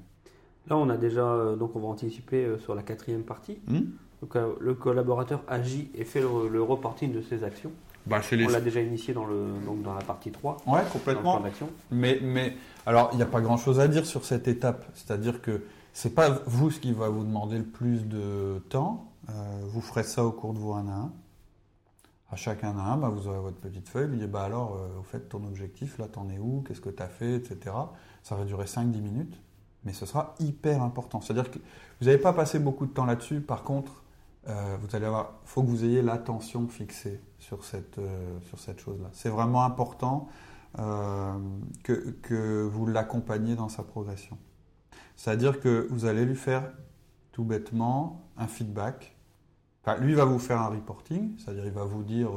Là, 0.69 0.77
on 0.77 0.89
a 0.91 0.97
déjà, 0.97 1.25
euh, 1.25 1.57
donc 1.57 1.75
on 1.75 1.81
va 1.81 1.89
anticiper 1.89 2.57
sur 2.61 2.75
la 2.75 2.83
quatrième 2.83 3.23
partie. 3.23 3.59
Hmm 3.67 3.83
donc, 4.21 4.37
le 4.61 4.75
collaborateur 4.75 5.43
agit 5.49 5.91
et 5.95 6.05
fait 6.05 6.21
le 6.21 6.63
reporting 6.63 7.11
de 7.11 7.23
ses 7.23 7.43
actions. 7.43 7.73
Bah, 8.07 8.21
on 8.33 8.49
l'a 8.49 8.61
déjà 8.61 8.81
initié 8.81 9.13
dans, 9.13 9.27
le, 9.27 9.47
donc 9.67 9.83
dans 9.83 9.95
la 9.95 10.01
partie 10.01 10.31
3. 10.31 10.57
Ouais, 10.67 10.81
complètement. 10.93 11.43
Mais, 11.91 12.19
mais 12.23 12.57
alors, 12.87 13.11
il 13.13 13.17
n'y 13.17 13.23
a 13.23 13.27
pas 13.27 13.41
grand-chose 13.41 13.79
à 13.79 13.89
dire 13.89 14.07
sur 14.07 14.25
cette 14.25 14.49
étape. 14.49 14.87
C'est-à-dire 14.95 15.43
que 15.43 15.63
ce 15.93 16.09
n'est 16.09 16.15
pas 16.15 16.31
vous 16.47 16.71
ce 16.71 16.81
qui 16.81 16.93
va 16.93 17.09
vous 17.09 17.25
demander 17.25 17.59
le 17.59 17.65
plus 17.65 18.07
de 18.07 18.59
temps. 18.71 19.13
Euh, 19.29 19.33
vous 19.69 19.81
ferez 19.81 20.03
ça 20.03 20.25
au 20.25 20.33
cours 20.33 20.55
de 20.55 20.59
vos 20.59 20.73
1 20.73 20.89
à 20.89 20.93
1. 20.93 21.13
À 22.33 22.37
chaque 22.37 22.63
1 22.63 22.79
à 22.79 22.83
1, 22.93 22.97
bah, 22.99 23.09
vous 23.09 23.27
aurez 23.27 23.41
votre 23.41 23.59
petite 23.59 23.89
feuille. 23.89 24.09
Vous 24.09 24.17
dites, 24.17 24.31
bah 24.31 24.43
alors, 24.43 24.77
euh, 24.77 25.01
au 25.01 25.03
fait, 25.03 25.29
ton 25.29 25.45
objectif, 25.45 25.99
là, 25.99 26.07
t'en 26.07 26.29
es 26.31 26.39
où 26.39 26.63
Qu'est-ce 26.67 26.81
que 26.81 26.91
tu 26.91 27.03
as 27.03 27.09
fait 27.09 27.35
Etc. 27.35 27.59
Ça 28.23 28.37
va 28.37 28.45
durer 28.45 28.67
5-10 28.67 29.01
minutes. 29.01 29.41
Mais 29.85 29.93
ce 29.93 30.07
sera 30.07 30.35
hyper 30.39 30.83
important. 30.83 31.21
C'est-à-dire 31.21 31.51
que 31.51 31.59
vous 32.01 32.07
n'avez 32.07 32.19
pas 32.19 32.33
passé 32.33 32.59
beaucoup 32.59 32.87
de 32.87 32.93
temps 32.93 33.07
là-dessus. 33.07 33.41
Par 33.41 33.63
contre, 33.63 34.03
euh, 34.49 34.77
vous 34.81 34.97
allez 34.97 35.07
avoir, 35.07 35.33
faut 35.45 35.63
que 35.63 35.69
vous 35.69 35.85
ayez 35.85 36.03
l'attention 36.03 36.67
fixée 36.69 37.21
sur 37.39 37.65
cette, 37.65 37.99
euh, 37.99 38.39
cette 38.57 38.81
chose-là. 38.81 39.09
C'est 39.13 39.29
vraiment 39.29 39.65
important 39.65 40.29
euh, 40.79 41.35
que, 41.83 41.93
que, 42.23 42.63
vous 42.63 42.87
l'accompagniez 42.87 43.55
dans 43.55 43.69
sa 43.69 43.83
progression. 43.83 44.39
C'est-à-dire 45.17 45.61
que 45.61 45.87
vous 45.91 46.07
allez 46.07 46.25
lui 46.25 46.37
faire 46.37 46.73
tout 47.33 47.45
bêtement 47.45 48.23
un 48.39 48.47
feedback. 48.47 49.17
Enfin, 49.83 49.99
lui 49.99 50.15
va 50.15 50.25
vous 50.25 50.39
faire 50.39 50.61
un 50.61 50.69
reporting, 50.69 51.37
c'est-à-dire 51.39 51.65
il 51.65 51.73
va 51.73 51.85
vous 51.85 52.03
dire 52.03 52.31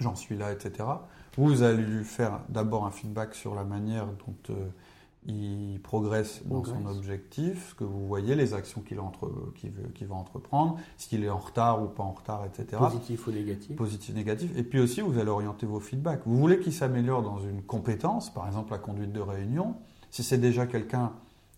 j'en 0.00 0.14
suis 0.14 0.36
là, 0.36 0.52
etc. 0.52 0.88
Vous 1.36 1.62
allez 1.62 1.82
lui 1.82 2.04
faire 2.04 2.40
d'abord 2.48 2.86
un 2.86 2.90
feedback 2.90 3.34
sur 3.34 3.54
la 3.54 3.64
manière 3.64 4.06
dont 4.06 4.34
il 5.26 5.80
progresse 5.82 6.42
dans 6.46 6.64
son 6.64 6.86
objectif, 6.86 7.70
ce 7.70 7.74
que 7.74 7.84
vous 7.84 8.06
voyez, 8.06 8.34
les 8.34 8.54
actions 8.54 8.80
qu'il 8.80 8.96
va 8.96 10.14
entreprendre, 10.14 10.78
s'il 10.96 11.22
est 11.22 11.28
en 11.28 11.38
retard 11.38 11.82
ou 11.82 11.86
pas 11.86 12.02
en 12.02 12.12
retard, 12.12 12.44
etc. 12.46 12.78
Positif 12.78 13.26
ou 13.26 13.32
négatif. 13.32 13.76
Positif, 13.76 14.14
négatif. 14.14 14.56
Et 14.56 14.62
puis 14.62 14.80
aussi, 14.80 15.00
vous 15.00 15.18
allez 15.18 15.30
orienter 15.30 15.66
vos 15.66 15.80
feedbacks. 15.80 16.22
Vous 16.24 16.38
voulez 16.38 16.60
qu'il 16.60 16.72
s'améliore 16.72 17.22
dans 17.22 17.38
une 17.38 17.62
compétence, 17.62 18.32
par 18.32 18.46
exemple 18.46 18.72
la 18.72 18.78
conduite 18.78 19.12
de 19.12 19.20
réunion. 19.20 19.76
Si 20.10 20.22
c'est 20.22 20.38
déjà 20.38 20.66
quelqu'un 20.66 21.12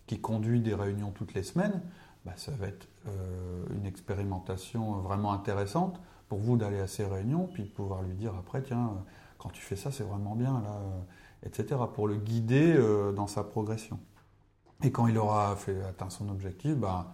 qui 0.05 0.19
conduit 0.19 0.59
des 0.59 0.73
réunions 0.73 1.11
toutes 1.11 1.33
les 1.33 1.43
semaines, 1.43 1.81
bah, 2.25 2.33
ça 2.35 2.51
va 2.51 2.67
être 2.67 2.85
euh, 2.85 2.90
une 3.05 3.85
expérimentation 3.85 4.93
vraiment 4.99 5.33
intéressante 5.33 5.99
pour 6.29 6.39
vous 6.39 6.57
d'aller 6.57 6.79
à 6.79 6.87
ces 6.87 7.05
réunions, 7.05 7.49
puis 7.51 7.63
de 7.63 7.69
pouvoir 7.69 8.01
lui 8.03 8.13
dire 8.13 8.33
après, 8.37 8.61
tiens, 8.61 8.91
quand 9.37 9.49
tu 9.49 9.61
fais 9.61 9.75
ça, 9.75 9.91
c'est 9.91 10.03
vraiment 10.03 10.35
bien, 10.35 10.61
là 10.61 10.81
etc., 11.45 11.79
pour 11.93 12.07
le 12.07 12.15
guider 12.15 12.73
euh, 12.75 13.11
dans 13.11 13.27
sa 13.27 13.43
progression. 13.43 13.99
Et 14.83 14.91
quand 14.91 15.07
il 15.07 15.17
aura 15.17 15.55
atteint 15.87 16.09
son 16.09 16.29
objectif, 16.29 16.75
ben, 16.75 17.07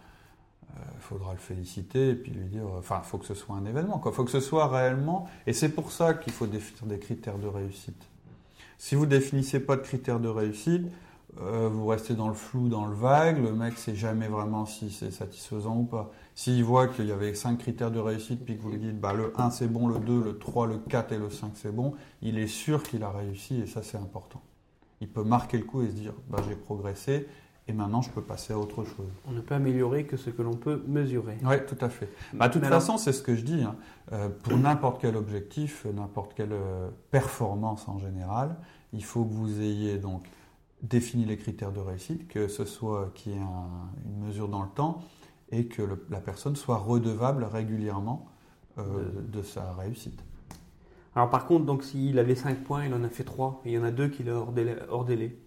il 0.76 0.80
euh, 0.80 1.00
faudra 1.00 1.34
le 1.34 1.40
féliciter 1.40 2.10
et 2.10 2.16
puis 2.16 2.32
lui 2.32 2.46
dire, 2.46 2.66
enfin, 2.78 3.02
il 3.04 3.08
faut 3.08 3.18
que 3.18 3.26
ce 3.26 3.34
soit 3.34 3.56
un 3.56 3.66
événement, 3.66 4.02
il 4.06 4.12
faut 4.12 4.24
que 4.24 4.32
ce 4.32 4.40
soit 4.40 4.68
réellement, 4.68 5.28
et 5.46 5.54
c'est 5.54 5.70
pour 5.70 5.92
ça 5.92 6.14
qu'il 6.14 6.34
faut 6.34 6.48
définir 6.48 6.86
des 6.86 7.00
critères 7.00 7.38
de 7.38 7.48
réussite. 7.48 8.02
Si 8.78 8.96
vous 8.96 9.06
définissez 9.06 9.60
pas 9.60 9.76
de 9.76 9.82
critères 9.82 10.20
de 10.20 10.28
réussite, 10.28 10.88
euh, 11.42 11.70
vous 11.72 11.86
restez 11.86 12.16
dans 12.16 12.28
le 12.28 12.34
flou, 12.34 12.68
dans 12.68 12.86
le 12.86 12.96
vague, 12.96 13.42
le 13.44 13.52
mec 13.52 13.78
sait 13.78 13.96
jamais 13.96 14.28
vraiment 14.28 14.66
si 14.66 14.90
c'est 14.90 15.12
satisfaisant 15.12 15.78
ou 15.78 15.84
pas. 15.84 16.12
S'il 16.36 16.64
voit 16.64 16.88
qu'il 16.88 17.06
y 17.06 17.12
avait 17.12 17.34
5 17.34 17.58
critères 17.58 17.92
de 17.92 18.00
réussite, 18.00 18.44
puis 18.44 18.58
que 18.58 18.62
vous 18.62 18.72
lui 18.72 18.80
dites 18.80 19.00
bah, 19.00 19.14
le 19.14 19.34
1 19.40 19.52
c'est 19.52 19.68
bon, 19.68 19.88
le 19.88 20.00
2, 20.00 20.24
le 20.24 20.38
3, 20.38 20.68
le 20.68 20.78
4 20.78 21.12
et 21.12 21.18
le 21.18 21.30
5 21.30 21.52
c'est 21.56 21.74
bon, 21.74 21.94
il 22.22 22.40
est 22.40 22.48
sûr 22.48 22.82
qu'il 22.84 23.04
a 23.04 23.12
réussi 23.12 23.62
et 23.62 23.66
ça 23.68 23.84
c'est 23.84 23.98
important. 23.98 24.42
Il 25.00 25.10
peut 25.10 25.24
marquer 25.24 25.58
le 25.58 25.66
coup 25.66 25.84
et 25.84 25.90
se 25.90 25.94
dire 25.94 26.14
bah, 26.30 26.40
j'ai 26.48 26.56
progressé 26.56 27.28
et 27.68 27.74
maintenant 27.74 28.02
je 28.02 28.10
peux 28.10 28.22
passer 28.22 28.54
à 28.54 28.58
autre 28.58 28.84
chose. 28.84 29.12
On 29.28 29.32
ne 29.32 29.42
peut 29.42 29.56
améliorer 29.56 30.06
que 30.06 30.18
ce 30.18 30.30
que 30.32 30.42
l'on 30.42 30.56
peut 30.56 30.84
mesurer. 30.88 31.38
Oui, 31.44 31.56
tout 31.68 31.78
à 31.82 31.90
fait. 31.90 32.10
Bah, 32.34 32.48
de 32.48 32.54
toute 32.54 32.66
façon, 32.66 32.98
c'est 32.98 33.14
ce 33.14 33.22
que 33.22 33.36
je 33.36 33.44
dis. 33.44 33.62
Hein. 33.62 33.76
Euh, 34.14 34.30
pour 34.30 34.58
n'importe 34.58 35.02
quel 35.02 35.16
objectif, 35.16 35.86
n'importe 35.86 36.34
quelle 36.34 36.54
euh, 36.54 36.90
performance 37.12 37.88
en 37.88 38.00
général, 38.00 38.56
il 38.94 39.04
faut 39.04 39.24
que 39.26 39.34
vous 39.34 39.62
ayez 39.62 39.98
donc 39.98 40.24
définit 40.82 41.26
les 41.26 41.38
critères 41.38 41.72
de 41.72 41.80
réussite, 41.80 42.28
que 42.28 42.48
ce 42.48 42.66
soit 42.66 43.12
qu'il 43.16 43.34
y 43.34 43.36
ait 43.36 43.40
une 44.06 44.26
mesure 44.26 44.48
dans 44.48 44.62
le 44.62 44.70
temps 44.70 45.02
et 45.52 45.66
que 45.66 45.82
la 46.10 46.20
personne 46.20 46.56
soit 46.56 46.78
redevable 46.78 47.44
régulièrement 47.44 48.28
euh, 48.78 49.10
de, 49.28 49.42
sa 49.42 49.74
réussite. 49.74 50.24
Alors 51.16 51.30
par 51.30 51.48
contre, 51.48 51.66
donc 51.66 51.84
s'il 51.84 52.20
avait 52.20 52.36
5 52.36 52.64
points, 52.64 52.86
il 52.86 52.94
en 52.94 53.04
a 53.04 53.10
fait 53.10 53.24
3, 53.24 53.62
et 53.66 53.72
il 53.72 53.74
y 53.74 53.78
en 53.80 53.84
a 53.84 53.92
deux 53.92 54.08
qui 54.08 54.22
est 54.22 54.30
hors 54.30 54.52
délai, 54.52 55.40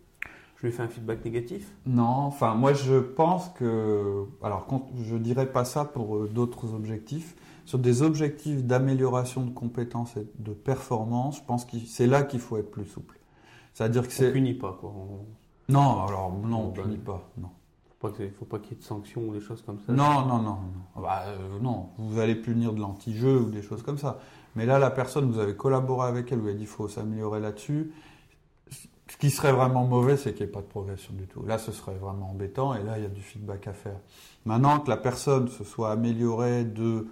je 0.56 0.66
lui 0.66 0.72
fais 0.72 0.82
un 0.82 0.88
feedback 0.88 1.24
négatif? 1.24 1.70
Non, 1.86 2.02
enfin 2.02 2.54
moi 2.54 2.72
je 2.72 2.98
pense 2.98 3.50
que, 3.50 4.24
alors 4.42 4.66
je 5.00 5.16
dirais 5.16 5.46
pas 5.46 5.64
ça 5.64 5.84
pour 5.84 6.16
euh, 6.16 6.28
d'autres 6.28 6.74
objectifs, 6.74 7.36
sur 7.66 7.78
des 7.78 8.02
objectifs 8.02 8.64
d'amélioration 8.64 9.44
de 9.44 9.50
compétences 9.50 10.16
et 10.16 10.26
de 10.40 10.52
performance, 10.52 11.36
je 11.36 11.44
pense 11.44 11.64
que 11.64 11.76
c'est 11.86 12.08
là 12.08 12.24
qu'il 12.24 12.40
faut 12.40 12.56
être 12.56 12.70
plus 12.70 12.86
souple. 12.86 13.19
C'est-à-dire 13.80 14.06
que 14.06 14.12
c'est. 14.12 14.30
punit 14.30 14.52
pas, 14.52 14.76
quoi. 14.78 14.92
Non, 15.70 16.04
alors, 16.04 16.32
non, 16.44 16.64
on 16.64 16.70
punit 16.70 16.98
pas, 16.98 17.30
non. 17.38 17.48
Il 18.18 18.26
ne 18.26 18.30
faut 18.30 18.44
pas 18.44 18.58
qu'il 18.58 18.72
y 18.72 18.74
ait 18.74 18.78
de 18.78 18.84
sanctions 18.84 19.22
ou 19.22 19.32
des 19.32 19.40
choses 19.40 19.62
comme 19.62 19.78
ça. 19.86 19.90
Non, 19.90 20.26
non, 20.26 20.38
non. 20.38 20.58
Non, 20.96 21.02
bah, 21.02 21.22
euh, 21.28 21.58
non. 21.62 21.88
vous 21.96 22.18
allez 22.18 22.34
punir 22.34 22.74
de 22.74 22.80
l'anti-jeu 22.80 23.38
ou 23.40 23.50
des 23.50 23.62
choses 23.62 23.82
comme 23.82 23.96
ça. 23.96 24.18
Mais 24.54 24.66
là, 24.66 24.78
la 24.78 24.90
personne, 24.90 25.30
vous 25.30 25.38
avez 25.38 25.56
collaboré 25.56 26.08
avec 26.08 26.30
elle, 26.30 26.40
vous 26.40 26.48
avez 26.48 26.56
dit 26.56 26.64
qu'il 26.64 26.68
faut 26.68 26.88
s'améliorer 26.88 27.40
là-dessus. 27.40 27.92
Ce 28.70 29.16
qui 29.18 29.30
serait 29.30 29.52
vraiment 29.52 29.86
mauvais, 29.86 30.18
c'est 30.18 30.34
qu'il 30.34 30.44
n'y 30.44 30.50
ait 30.50 30.52
pas 30.52 30.60
de 30.60 30.66
progression 30.66 31.14
du 31.14 31.26
tout. 31.26 31.42
Là, 31.46 31.56
ce 31.56 31.72
serait 31.72 31.94
vraiment 31.94 32.30
embêtant 32.30 32.74
et 32.74 32.82
là, 32.82 32.98
il 32.98 33.02
y 33.02 33.06
a 33.06 33.10
du 33.10 33.22
feedback 33.22 33.66
à 33.66 33.72
faire. 33.72 33.96
Maintenant 34.44 34.80
que 34.80 34.90
la 34.90 34.98
personne 34.98 35.48
se 35.48 35.64
soit 35.64 35.90
améliorée 35.90 36.64
de 36.64 37.06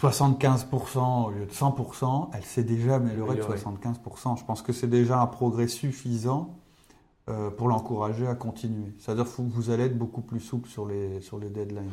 75% 0.00 1.26
au 1.26 1.30
lieu 1.30 1.46
de 1.46 1.52
100%, 1.52 2.30
elle 2.32 2.42
s'est 2.42 2.64
déjà 2.64 2.96
améliorée 2.96 3.36
de 3.36 3.42
75%. 3.42 4.38
Je 4.38 4.44
pense 4.44 4.62
que 4.62 4.72
c'est 4.72 4.88
déjà 4.88 5.20
un 5.20 5.26
progrès 5.26 5.68
suffisant 5.68 6.56
euh, 7.28 7.50
pour 7.50 7.68
l'encourager 7.68 8.26
à 8.26 8.34
continuer. 8.34 8.92
C'est-à-dire 8.98 9.24
que 9.24 9.42
vous 9.42 9.70
allez 9.70 9.84
être 9.84 9.96
beaucoup 9.96 10.20
plus 10.20 10.40
souple 10.40 10.68
sur 10.68 10.86
les, 10.86 11.20
sur 11.20 11.38
les 11.38 11.48
deadlines. 11.48 11.90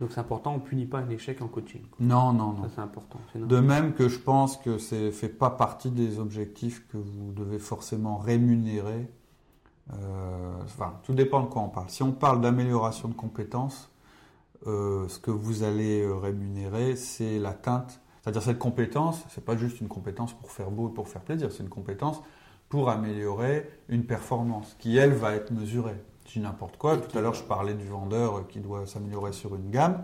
Donc 0.00 0.10
c'est 0.12 0.20
important, 0.20 0.52
on 0.52 0.56
ne 0.56 0.60
punit 0.60 0.84
pas 0.84 0.98
un 0.98 1.08
échec 1.08 1.40
en 1.40 1.48
coaching. 1.48 1.82
Non, 2.00 2.32
non, 2.32 2.52
non. 2.52 2.62
Ça 2.64 2.70
c'est 2.76 2.80
important. 2.80 3.18
De 3.34 3.60
même 3.60 3.94
que 3.94 4.08
je 4.08 4.18
pense 4.18 4.56
que 4.58 4.78
ça 4.78 4.96
ne 4.96 5.10
fait 5.10 5.30
pas 5.30 5.50
partie 5.50 5.90
des 5.90 6.18
objectifs 6.18 6.86
que 6.88 6.98
vous 6.98 7.32
devez 7.32 7.58
forcément 7.58 8.18
rémunérer. 8.18 9.10
Euh, 9.92 10.52
enfin, 10.64 10.94
tout 11.02 11.14
dépend 11.14 11.42
de 11.42 11.46
quoi 11.46 11.62
on 11.62 11.68
parle. 11.68 11.88
Si 11.88 12.02
on 12.02 12.12
parle 12.12 12.40
d'amélioration 12.40 13.08
de 13.08 13.14
compétences, 13.14 13.90
euh, 14.66 15.08
ce 15.08 15.18
que 15.18 15.30
vous 15.30 15.62
allez 15.62 16.02
euh, 16.02 16.14
rémunérer, 16.14 16.96
c'est 16.96 17.38
l'atteinte. 17.38 18.00
C'est-à-dire 18.22 18.42
cette 18.42 18.58
compétence, 18.58 19.24
c'est 19.28 19.44
pas 19.44 19.56
juste 19.56 19.80
une 19.80 19.88
compétence 19.88 20.32
pour 20.32 20.50
faire 20.50 20.70
beau 20.70 20.88
et 20.88 20.92
pour 20.92 21.08
faire 21.08 21.22
plaisir, 21.22 21.52
c'est 21.52 21.62
une 21.62 21.68
compétence 21.68 22.20
pour 22.68 22.90
améliorer 22.90 23.68
une 23.88 24.04
performance 24.04 24.74
qui, 24.78 24.96
elle, 24.96 25.12
va 25.12 25.34
être 25.34 25.52
mesurée. 25.52 26.02
Je 26.28 26.40
n'importe 26.40 26.76
quoi. 26.76 26.96
Tout 26.96 27.16
à 27.16 27.20
l'heure, 27.20 27.34
je 27.34 27.44
parlais 27.44 27.74
du 27.74 27.86
vendeur 27.86 28.48
qui 28.48 28.58
doit 28.58 28.86
s'améliorer 28.86 29.32
sur 29.32 29.54
une 29.54 29.70
gamme. 29.70 30.02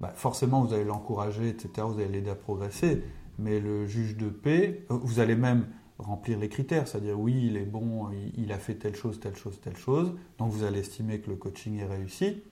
Bah, 0.00 0.12
forcément, 0.14 0.64
vous 0.64 0.74
allez 0.74 0.84
l'encourager, 0.84 1.48
etc. 1.48 1.86
Vous 1.88 2.00
allez 2.00 2.08
l'aider 2.08 2.30
à 2.30 2.34
progresser. 2.34 3.04
Mais 3.38 3.60
le 3.60 3.86
juge 3.86 4.16
de 4.16 4.28
paix, 4.28 4.84
euh, 4.90 4.98
vous 5.00 5.20
allez 5.20 5.36
même 5.36 5.68
remplir 5.98 6.38
les 6.38 6.48
critères, 6.48 6.86
c'est-à-dire 6.86 7.18
oui, 7.18 7.46
il 7.46 7.56
est 7.56 7.64
bon, 7.64 8.08
il 8.36 8.52
a 8.52 8.58
fait 8.58 8.74
telle 8.74 8.94
chose, 8.94 9.18
telle 9.18 9.36
chose, 9.36 9.60
telle 9.60 9.76
chose. 9.76 10.14
Donc 10.38 10.50
vous 10.52 10.64
allez 10.64 10.80
estimer 10.80 11.20
que 11.20 11.30
le 11.30 11.36
coaching 11.36 11.78
est 11.78 11.86
réussi. 11.86 12.42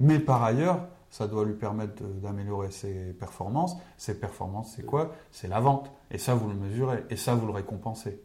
Mais 0.00 0.18
par 0.18 0.42
ailleurs, 0.42 0.86
ça 1.10 1.26
doit 1.26 1.44
lui 1.44 1.54
permettre 1.54 2.02
d'améliorer 2.02 2.70
ses 2.70 3.12
performances. 3.14 3.76
Ses 3.96 4.18
performances, 4.18 4.74
c'est 4.76 4.84
quoi? 4.84 5.12
C'est 5.30 5.48
la 5.48 5.60
vente. 5.60 5.90
Et 6.10 6.18
ça, 6.18 6.34
vous 6.34 6.48
le 6.48 6.54
mesurez. 6.54 7.04
Et 7.10 7.16
ça, 7.16 7.34
vous 7.34 7.46
le 7.46 7.52
récompensez. 7.52 8.22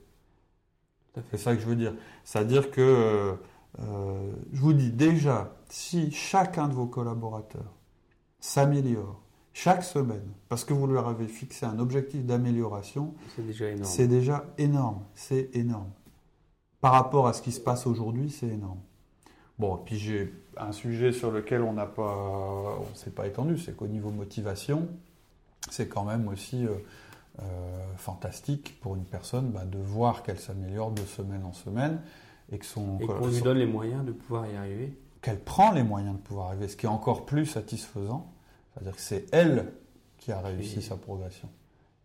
C'est 1.32 1.38
ça 1.38 1.56
que 1.56 1.62
je 1.62 1.68
veux 1.68 1.76
dire. 1.76 1.94
C'est-à-dire 2.24 2.72
que, 2.72 3.38
euh, 3.80 4.32
je 4.52 4.62
vous 4.62 4.74
dis 4.74 4.92
déjà, 4.92 5.56
si 5.70 6.12
chacun 6.12 6.68
de 6.68 6.74
vos 6.74 6.88
collaborateurs 6.88 7.74
s'améliore 8.40 9.22
chaque 9.54 9.84
semaine, 9.84 10.28
parce 10.50 10.66
que 10.66 10.74
vous 10.74 10.88
leur 10.88 11.08
avez 11.08 11.28
fixé 11.28 11.66
un 11.66 11.78
objectif 11.78 12.26
d'amélioration, 12.26 13.14
c'est 13.36 13.46
déjà 13.46 13.70
énorme. 13.70 13.86
C'est 13.86 14.08
déjà 14.08 14.46
énorme. 14.58 15.04
C'est 15.14 15.50
énorme. 15.54 15.92
Par 16.82 16.94
rapport 16.94 17.28
à 17.28 17.34
ce 17.34 17.42
qui 17.42 17.52
se 17.52 17.62
passe 17.62 17.86
aujourd'hui, 17.86 18.32
c'est 18.32 18.48
énorme. 18.48 18.80
Bon, 19.60 19.78
puis 19.78 19.98
j'ai 19.98 20.34
un 20.58 20.72
sujet 20.72 21.12
sur 21.12 21.32
lequel 21.32 21.62
on 21.62 21.74
n'a 21.74 21.86
pas, 21.86 22.80
on 22.80 22.96
s'est 22.96 23.12
pas 23.12 23.28
étendu, 23.28 23.58
c'est 23.58 23.76
qu'au 23.76 23.88
niveau 23.88 24.10
motivation, 24.10 24.88
c'est 25.70 25.88
quand 25.88 26.04
même 26.04 26.28
aussi 26.28 26.66
euh, 26.66 27.94
fantastique 27.98 28.80
pour 28.82 28.96
une 28.96 29.06
personne 29.06 29.52
bah, 29.52 29.66
de 29.66 29.80
voir 29.80 30.24
qu'elle 30.24 30.40
s'améliore 30.40 30.92
de 30.92 31.02
semaine 31.02 31.44
en 31.46 31.54
semaine 31.54 32.00
et 32.52 32.60
que 32.60 32.66
son 32.66 33.00
et 33.00 33.08
qu'on 33.08 33.28
lui 33.28 33.42
donne 33.42 33.58
les 33.58 33.66
moyens 33.66 34.06
de 34.06 34.12
pouvoir 34.12 34.48
y 34.48 34.56
arriver. 34.56 34.98
Qu'elle 35.22 35.40
prend 35.40 35.72
les 35.72 35.84
moyens 35.84 36.16
de 36.16 36.22
pouvoir 36.22 36.48
arriver, 36.48 36.68
ce 36.68 36.76
qui 36.76 36.86
est 36.86 36.90
encore 36.90 37.26
plus 37.26 37.46
satisfaisant. 37.46 38.32
C'est-à-dire 38.74 38.96
que 38.96 39.02
c'est 39.02 39.26
elle 39.32 39.72
qui 40.18 40.32
a 40.32 40.42
réussi 40.42 40.82
sa 40.82 40.96
progression. 40.96 41.50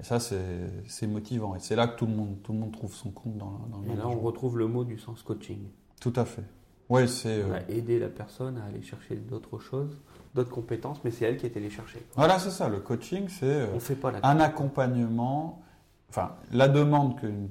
Et 0.00 0.04
ça, 0.04 0.20
c'est 0.20 1.06
motivant. 1.06 1.56
Et 1.56 1.58
c'est 1.60 1.74
là 1.76 1.88
que 1.88 1.98
tout 1.98 2.06
le, 2.06 2.14
monde, 2.14 2.36
tout 2.42 2.52
le 2.52 2.58
monde 2.60 2.72
trouve 2.72 2.94
son 2.94 3.10
compte 3.10 3.36
dans, 3.36 3.66
dans 3.70 3.80
le 3.80 3.90
Et 3.90 3.96
là, 3.96 4.06
on 4.06 4.20
retrouve 4.20 4.56
le 4.58 4.68
mot 4.68 4.84
du 4.84 4.98
sens 4.98 5.22
coaching. 5.22 5.58
Tout 6.00 6.12
à 6.14 6.24
fait. 6.24 6.44
Oui, 6.88 7.08
c'est. 7.08 7.44
On 7.44 7.52
a 7.52 7.56
euh, 7.56 7.60
aidé 7.68 7.98
la 7.98 8.08
personne 8.08 8.58
à 8.58 8.64
aller 8.64 8.82
chercher 8.82 9.16
d'autres 9.16 9.58
choses, 9.58 10.00
d'autres 10.34 10.50
compétences, 10.50 10.98
mais 11.04 11.10
c'est 11.10 11.26
elle 11.26 11.36
qui 11.36 11.46
est 11.46 11.56
allée 11.56 11.70
chercher. 11.70 12.04
Voilà, 12.16 12.38
c'est 12.38 12.50
ça. 12.50 12.68
Le 12.68 12.80
coaching, 12.80 13.28
c'est 13.28 13.44
euh, 13.44 14.18
un 14.22 14.40
accompagnement. 14.40 15.62
Enfin, 16.08 16.34
la 16.52 16.68
demande 16.68 17.20
qu'une 17.20 17.50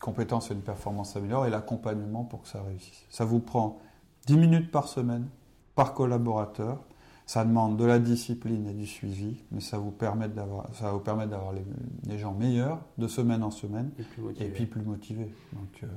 compétence 0.00 0.50
et 0.50 0.54
une 0.54 0.62
performance 0.62 1.12
s'améliorent 1.12 1.46
et 1.46 1.50
l'accompagnement 1.50 2.24
pour 2.24 2.42
que 2.42 2.48
ça 2.48 2.62
réussisse. 2.62 3.04
Ça 3.08 3.24
vous 3.24 3.38
prend 3.40 3.78
10 4.26 4.36
minutes 4.36 4.70
par 4.70 4.88
semaine, 4.88 5.28
par 5.76 5.94
collaborateur. 5.94 6.82
Ça 7.26 7.44
demande 7.44 7.78
de 7.78 7.86
la 7.86 7.98
discipline 7.98 8.66
et 8.66 8.74
du 8.74 8.86
suivi, 8.86 9.42
mais 9.50 9.60
ça 9.60 9.78
vous 9.78 9.90
permet 9.90 10.28
d'avoir, 10.28 10.68
ça 10.74 10.92
vous 10.92 10.98
permettre 10.98 11.30
d'avoir 11.30 11.54
les, 11.54 12.18
gens 12.18 12.34
meilleurs 12.34 12.80
de 12.98 13.08
semaine 13.08 13.42
en 13.42 13.50
semaine 13.50 13.92
et, 13.98 14.48
puis 14.50 14.66
plus 14.66 14.82
motivés. 14.82 15.32
Donc, 15.54 15.78
il 15.80 15.88
euh, 15.88 15.92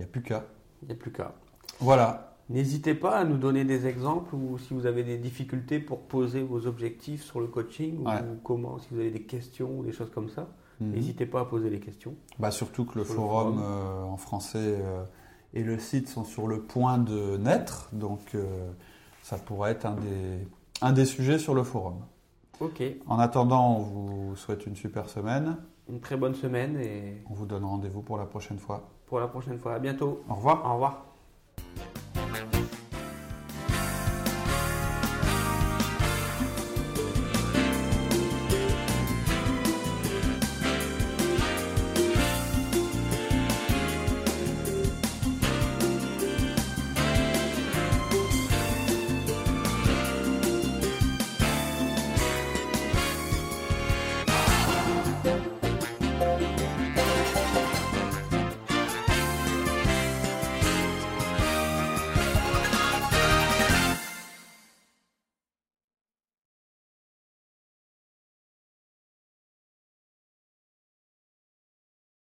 n'y 0.00 0.04
a 0.04 0.08
plus 0.08 0.22
qu'à. 0.22 0.44
Il 0.82 0.86
n'y 0.86 0.92
a 0.92 0.96
plus 0.96 1.12
qu'à. 1.12 1.34
Voilà. 1.80 2.36
N'hésitez 2.48 2.94
pas 2.94 3.16
à 3.16 3.24
nous 3.24 3.38
donner 3.38 3.64
des 3.64 3.86
exemples 3.86 4.34
ou 4.34 4.58
si 4.58 4.74
vous 4.74 4.86
avez 4.86 5.04
des 5.04 5.18
difficultés 5.18 5.78
pour 5.78 6.00
poser 6.00 6.42
vos 6.42 6.66
objectifs 6.66 7.22
sur 7.22 7.40
le 7.40 7.46
coaching 7.46 8.04
ou 8.04 8.36
comment, 8.42 8.78
si 8.78 8.88
vous 8.90 8.98
avez 9.00 9.12
des 9.12 9.22
questions 9.22 9.78
ou 9.78 9.84
des 9.84 9.92
choses 9.92 10.10
comme 10.10 10.28
ça. 10.28 10.48
Mhm. 10.80 10.90
N'hésitez 10.90 11.26
pas 11.26 11.40
à 11.40 11.44
poser 11.44 11.70
des 11.70 11.78
questions. 11.78 12.14
Bah 12.40 12.50
surtout 12.50 12.84
que 12.84 12.98
le 12.98 13.04
forum, 13.04 13.60
euh, 13.62 14.02
en 14.02 14.16
français 14.16 14.58
euh, 14.58 15.04
et 15.54 15.62
le 15.62 15.78
site 15.78 16.08
sont 16.08 16.24
sur 16.24 16.48
le 16.48 16.62
point 16.62 16.98
de 16.98 17.36
naître, 17.36 17.88
donc 17.92 18.36
ça 19.22 19.36
pourrait 19.36 19.72
être 19.72 19.86
un 19.86 19.94
des, 19.94 20.48
un 20.80 20.92
des 20.92 21.04
sujets 21.04 21.38
sur 21.38 21.54
le 21.54 21.62
forum. 21.62 22.00
Ok. 22.60 22.82
En 23.06 23.18
attendant, 23.18 23.78
on 23.78 23.82
vous 23.82 24.36
souhaite 24.36 24.66
une 24.66 24.76
super 24.76 25.08
semaine. 25.08 25.56
Une 25.90 26.00
très 26.00 26.16
bonne 26.16 26.34
semaine 26.34 26.76
et. 26.80 27.24
On 27.28 27.34
vous 27.34 27.46
donne 27.46 27.64
rendez-vous 27.64 28.02
pour 28.02 28.16
la 28.16 28.24
prochaine 28.24 28.58
fois. 28.58 28.88
Pour 29.06 29.18
la 29.18 29.26
prochaine 29.26 29.58
fois. 29.58 29.74
À 29.74 29.78
bientôt. 29.80 30.22
Au 30.28 30.34
revoir. 30.34 30.64
Au 30.64 30.74
revoir. 30.74 31.09